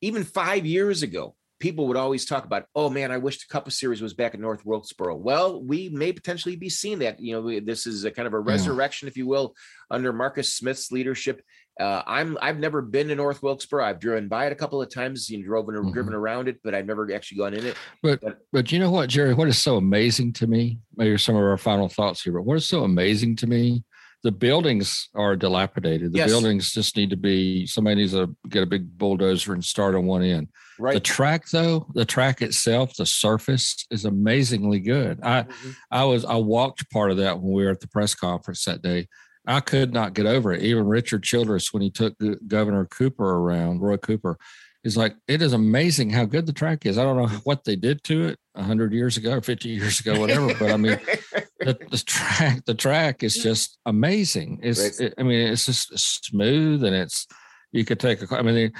[0.00, 1.34] even five years ago,
[1.64, 4.34] people would always talk about, oh man, I wish the Cup of Series was back
[4.34, 5.16] at North Wilkesboro.
[5.16, 7.18] Well, we may potentially be seeing that.
[7.20, 9.54] You know, we- this is a kind of a resurrection, if you will,
[9.90, 11.40] under Marcus Smith's leadership.
[11.80, 13.82] Uh, I'm I've never been to North Wilkesboro.
[13.82, 15.94] I've driven by it a couple of times, you know, driven Mhm.
[15.94, 17.76] driven around it, but I've never actually gone in it.
[18.02, 18.20] But,
[18.52, 19.32] But you know what, Jerry?
[19.32, 20.80] What is so amazing to me?
[20.94, 22.34] Maybe some of our final thoughts here.
[22.34, 23.84] But what is so amazing to me?
[24.24, 26.12] The buildings are dilapidated.
[26.12, 26.30] The Yes.
[26.30, 27.66] buildings just need to be.
[27.66, 30.48] Somebody needs to get a big bulldozer and start on one end.
[30.78, 30.94] Right.
[30.94, 35.20] The track, though, the track itself, the surface is amazingly good.
[35.22, 35.76] I Mhm.
[35.90, 38.82] I was I walked part of that when we were at the press conference that
[38.82, 39.06] day.
[39.46, 40.62] I could not get over it.
[40.62, 42.14] Even Richard Childress, when he took
[42.48, 44.38] Governor Cooper around, Roy Cooper,
[44.84, 46.96] is like, it is amazing how good the track is.
[46.96, 50.54] I don't know what they did to it hundred years ago, fifty years ago, whatever.
[50.58, 50.98] but I mean,
[51.60, 54.60] the, the track, the track is just amazing.
[54.62, 57.26] It's, it, I mean, it's just smooth and it's.
[57.72, 58.36] You could take a.
[58.36, 58.72] I mean,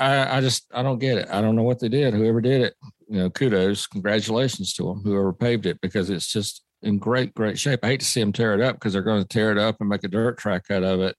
[0.00, 1.28] I, I just I don't get it.
[1.30, 2.14] I don't know what they did.
[2.14, 2.74] Whoever did it,
[3.08, 5.02] you know, kudos, congratulations to them.
[5.04, 7.80] Whoever paved it because it's just in great great shape.
[7.84, 9.76] I hate to see them tear it up because they're going to tear it up
[9.78, 11.14] and make a dirt track out of it,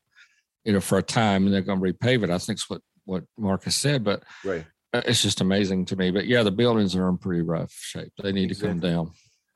[0.66, 2.30] you know, for a time and they're going to repave it.
[2.30, 4.66] I think it's what what Marcus said, but right.
[4.94, 6.12] it's just amazing to me.
[6.12, 8.12] But yeah, the buildings are in pretty rough shape.
[8.22, 8.68] They need exactly.
[8.68, 9.12] to come down.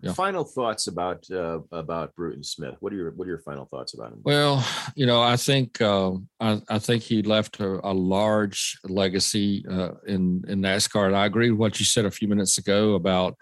[0.05, 0.13] Yeah.
[0.13, 2.75] Final thoughts about uh, about Bruton Smith.
[2.79, 4.21] What are your what are your final thoughts about him?
[4.23, 9.65] Well, you know, I think uh, I, I, think he left a, a large legacy
[9.67, 12.93] uh, in in NASCAR, and I agree with what you said a few minutes ago
[12.93, 13.35] about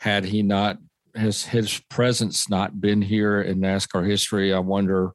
[0.00, 0.76] had he not
[1.14, 5.12] his his presence not been here in NASCAR history, I wonder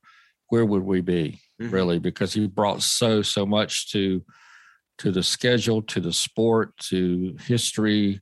[0.49, 1.71] where would we be mm-hmm.
[1.71, 4.23] really because he brought so so much to
[4.97, 8.21] to the schedule, to the sport, to history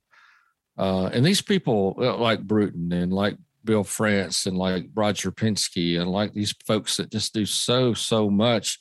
[0.76, 6.00] uh, and these people uh, like Bruton and like Bill France and like Roger Penske
[6.00, 8.78] and like these folks that just do so, so much.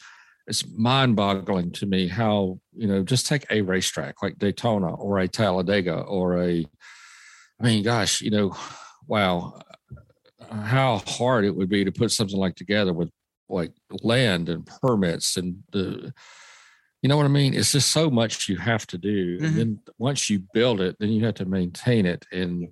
[0.47, 5.19] It's mind boggling to me how, you know, just take a racetrack like Daytona or
[5.19, 6.65] a Talladega or a,
[7.61, 8.55] I mean, gosh, you know,
[9.07, 9.61] wow,
[10.51, 13.09] how hard it would be to put something like together with
[13.47, 13.71] like
[14.01, 16.13] land and permits and the,
[17.03, 17.53] you know what I mean?
[17.53, 19.35] It's just so much you have to do.
[19.35, 19.45] Mm-hmm.
[19.45, 22.25] And then once you build it, then you have to maintain it.
[22.31, 22.69] And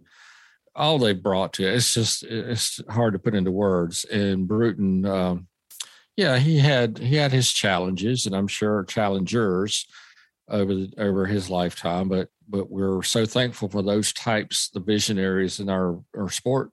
[0.74, 4.06] all they brought to it, it's just it's hard to put into words.
[4.06, 5.48] And Bruton, um,
[6.16, 9.86] yeah, he had he had his challenges, and I'm sure challengers
[10.48, 12.08] over the, over his lifetime.
[12.08, 16.72] But but we're so thankful for those types, the visionaries in our our sport,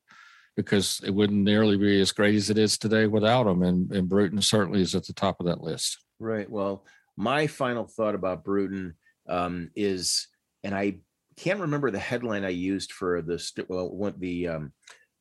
[0.57, 3.65] because it wouldn't nearly be as great as it is today without them.
[3.65, 5.99] And and Bruton certainly is at the top of that list.
[6.21, 6.49] Right.
[6.49, 6.85] Well,
[7.19, 8.95] my final thought about Bruton
[9.29, 10.29] um, is,
[10.63, 10.99] and I
[11.37, 14.73] can't remember the headline I used for the well, the um,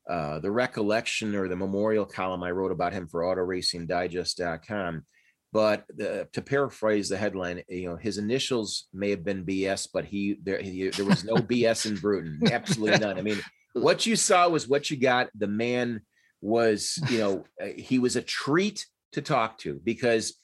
[0.07, 5.05] uh, the recollection or the memorial column I wrote about him for AutoRacingDigest.com.
[5.51, 10.05] But the, to paraphrase the headline, you know, his initials may have been BS, but
[10.05, 13.17] he there he, there was no BS in Bruton, absolutely none.
[13.17, 13.39] I mean,
[13.73, 15.29] what you saw was what you got.
[15.35, 16.01] The man
[16.41, 20.35] was, you know, uh, he was a treat to talk to because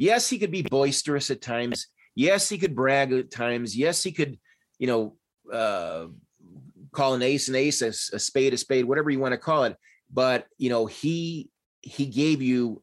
[0.00, 1.88] Yes, he could be boisterous at times.
[2.14, 3.76] Yes, he could brag at times.
[3.76, 4.38] Yes, he could,
[4.78, 5.16] you know,
[5.52, 6.06] uh,
[6.90, 9.64] call an ace an ace, a, a spade a spade, whatever you want to call
[9.64, 9.76] it.
[10.10, 11.50] But you know, he
[11.82, 12.82] he gave you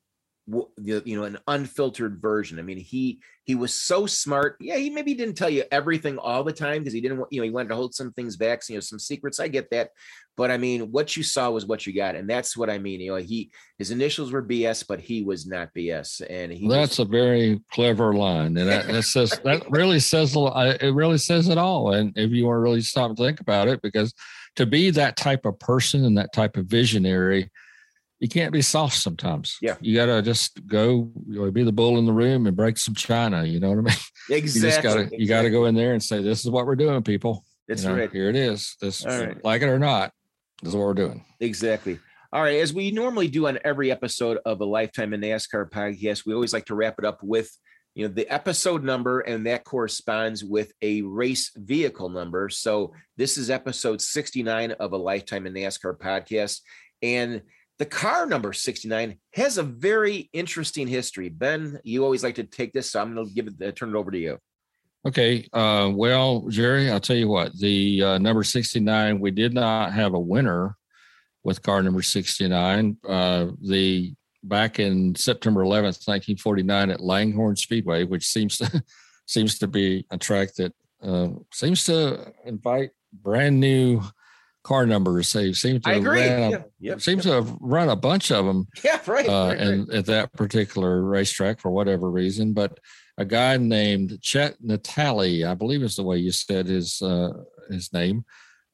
[0.77, 4.57] you know an unfiltered version i mean he he was so smart.
[4.59, 7.39] Yeah he maybe didn't tell you everything all the time because he didn't want you
[7.39, 9.91] know he wanted to hold some things back you know some secrets i get that.
[10.35, 12.99] But i mean what you saw was what you got and that's what i mean
[12.99, 16.99] you know he his initials were bs but he was not bs and he that's
[16.99, 21.57] a very clever line and that, that says that really says it really says it
[21.57, 24.13] all and if you want to really stop and think about it because
[24.55, 27.49] to be that type of person and that type of visionary
[28.19, 29.57] you can't be soft sometimes.
[29.61, 29.75] Yeah.
[29.79, 32.95] You gotta just go, you know, be the bull in the room and break some
[32.95, 33.43] china.
[33.43, 33.95] You know what I mean?
[34.29, 34.29] Exactly.
[34.29, 35.21] You just gotta exactly.
[35.21, 37.45] you gotta go in there and say, This is what we're doing, people.
[37.67, 38.11] That's you know, right.
[38.11, 38.75] Here it is.
[38.81, 39.43] This right.
[39.43, 40.11] like it or not,
[40.61, 41.23] this is what we're doing.
[41.39, 41.99] Exactly.
[42.33, 42.59] All right.
[42.59, 46.53] As we normally do on every episode of a Lifetime in NASCAR podcast, we always
[46.53, 47.49] like to wrap it up with
[47.93, 53.39] you know the episode number and that corresponds with a race vehicle number so this
[53.39, 56.59] is episode 69 of a lifetime in nascar podcast
[57.01, 57.41] and
[57.79, 61.29] the car number 69 has a very interesting history.
[61.29, 63.89] Ben, you always like to take this, so I'm going to give it, uh, turn
[63.89, 64.37] it over to you.
[65.05, 65.47] Okay.
[65.53, 67.57] Uh, well, Jerry, I'll tell you what.
[67.57, 70.75] The uh, number 69, we did not have a winner
[71.43, 72.97] with car number 69.
[73.07, 74.13] Uh, the
[74.43, 78.83] back in September 11th, 1949, at Langhorne Speedway, which seems to
[79.27, 80.73] seems to be a track that
[81.03, 84.01] uh, seems to invite brand new
[84.67, 85.31] car numbers.
[85.31, 86.19] They seem to I agree.
[86.19, 87.31] Ran a, yep, seems yep.
[87.31, 88.67] to have run a bunch of them.
[88.83, 89.27] Yeah, right.
[89.27, 89.97] Uh, right, and right.
[89.97, 92.79] at that particular racetrack for whatever reason, but
[93.17, 97.31] a guy named Chet Natale, I believe is the way you said his uh,
[97.69, 98.25] his name.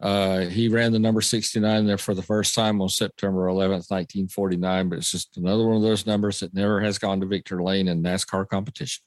[0.01, 4.89] Uh, he ran the number 69 there for the first time on September 11th, 1949,
[4.89, 7.87] but it's just another one of those numbers that never has gone to victory lane
[7.87, 9.03] in NASCAR competition.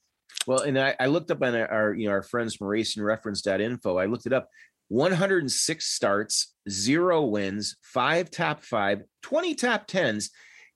[0.46, 3.98] Well, and I, I, looked up on our, you know, our friends from racingreference.info.
[3.98, 4.48] I looked it up.
[4.88, 10.30] 106 starts, zero wins, five top five, 20 top tens.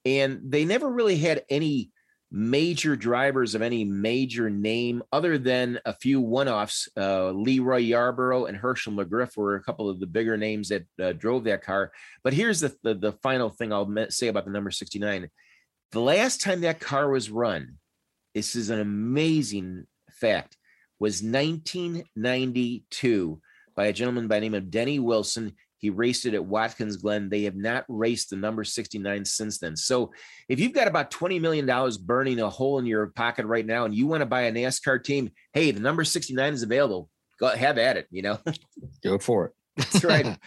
[0.05, 1.91] And they never really had any
[2.33, 6.89] major drivers of any major name other than a few one-offs.
[6.97, 11.13] Uh, Leroy Yarborough and Hershel McGriff were a couple of the bigger names that uh,
[11.13, 11.91] drove that car.
[12.23, 15.29] But here's the, the, the final thing I'll say about the number 69.
[15.93, 17.79] The last time that car was run,
[18.35, 20.57] this is an amazing fact,
[21.01, 23.41] was 1992
[23.75, 25.55] by a gentleman by the name of Denny Wilson.
[25.79, 27.31] He raced it at Watkins Glen.
[27.31, 29.77] They have not raced the number 69 since then.
[29.77, 30.13] So
[30.49, 31.67] if you've got about $20 million
[32.03, 35.03] burning a hole in your pocket right now and you want to buy a NASCAR
[35.03, 37.09] team, hey, the number 69 is available.
[37.39, 38.39] Go have at it, you know?
[39.03, 39.53] Go for it.
[39.77, 40.27] That's right.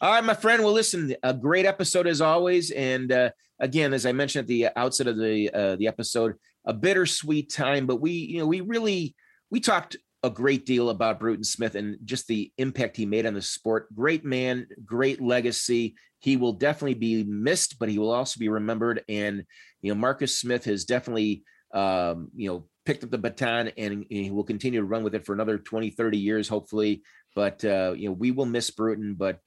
[0.00, 0.62] All right, my friend.
[0.62, 2.70] Well, listen, a great episode as always.
[2.70, 6.34] And uh, again, as I mentioned at the outset of the uh, the episode,
[6.66, 9.14] a bittersweet time, but we, you know, we really
[9.50, 9.96] we talked
[10.26, 13.94] a great deal about Bruton Smith and just the impact he made on the sport.
[13.94, 15.94] Great man, great legacy.
[16.18, 19.04] He will definitely be missed, but he will also be remembered.
[19.08, 19.44] And
[19.80, 24.30] you know, Marcus Smith has definitely um, you know picked up the baton and he
[24.30, 27.02] will continue to run with it for another 20, 30 years, hopefully.
[27.34, 29.38] But uh, you know, we will miss Bruton, but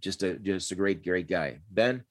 [0.00, 1.60] just a just a great, great guy.
[1.70, 2.04] Ben.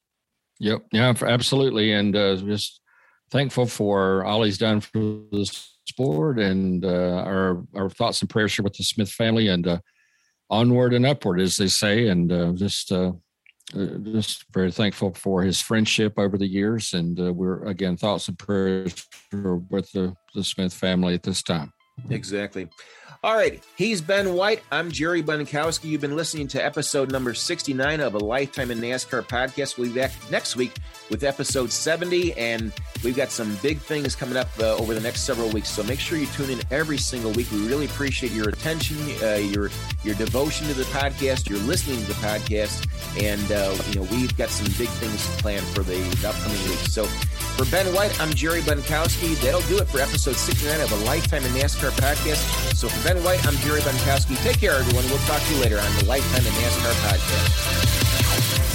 [0.60, 0.86] Yep.
[0.92, 1.92] Yeah, absolutely.
[1.92, 2.82] And uh, just
[3.30, 5.52] thankful for all he's done for the
[5.86, 9.80] sport and uh, our our thoughts and prayers are with the Smith family and uh,
[10.50, 12.08] onward and upward, as they say.
[12.08, 13.14] And uh, just uh,
[13.76, 16.94] uh, just very thankful for his friendship over the years.
[16.94, 21.74] And uh, we're again thoughts and prayers with the, the Smith family at this time.
[22.10, 22.68] Exactly.
[23.24, 23.64] All right.
[23.76, 24.62] He's Ben White.
[24.72, 25.86] I'm Jerry Bonkowski.
[25.86, 29.80] You've been listening to episode number 69 of a Lifetime in NASCAR podcast.
[29.80, 30.76] We'll be back next week
[31.10, 32.34] with episode 70.
[32.34, 32.72] And
[33.04, 35.70] we've got some big things coming up uh, over the next several weeks.
[35.70, 37.50] So make sure you tune in every single week.
[37.52, 39.72] We really appreciate your attention, uh, your
[40.04, 42.86] your devotion to the podcast, your listening to the podcast.
[43.24, 46.94] And, uh, you know, we've got some big things planned for the upcoming weeks.
[46.94, 49.34] So for Ben White, I'm Jerry Bonkowski.
[49.42, 52.76] That'll do it for episode 69 of a Lifetime in NASCAR podcast.
[52.76, 54.36] So for Ben White, I'm Jerry Bonkowski.
[54.44, 55.06] Take care, everyone.
[55.06, 58.75] We'll talk to you later on the Lifetime in NASCAR podcast.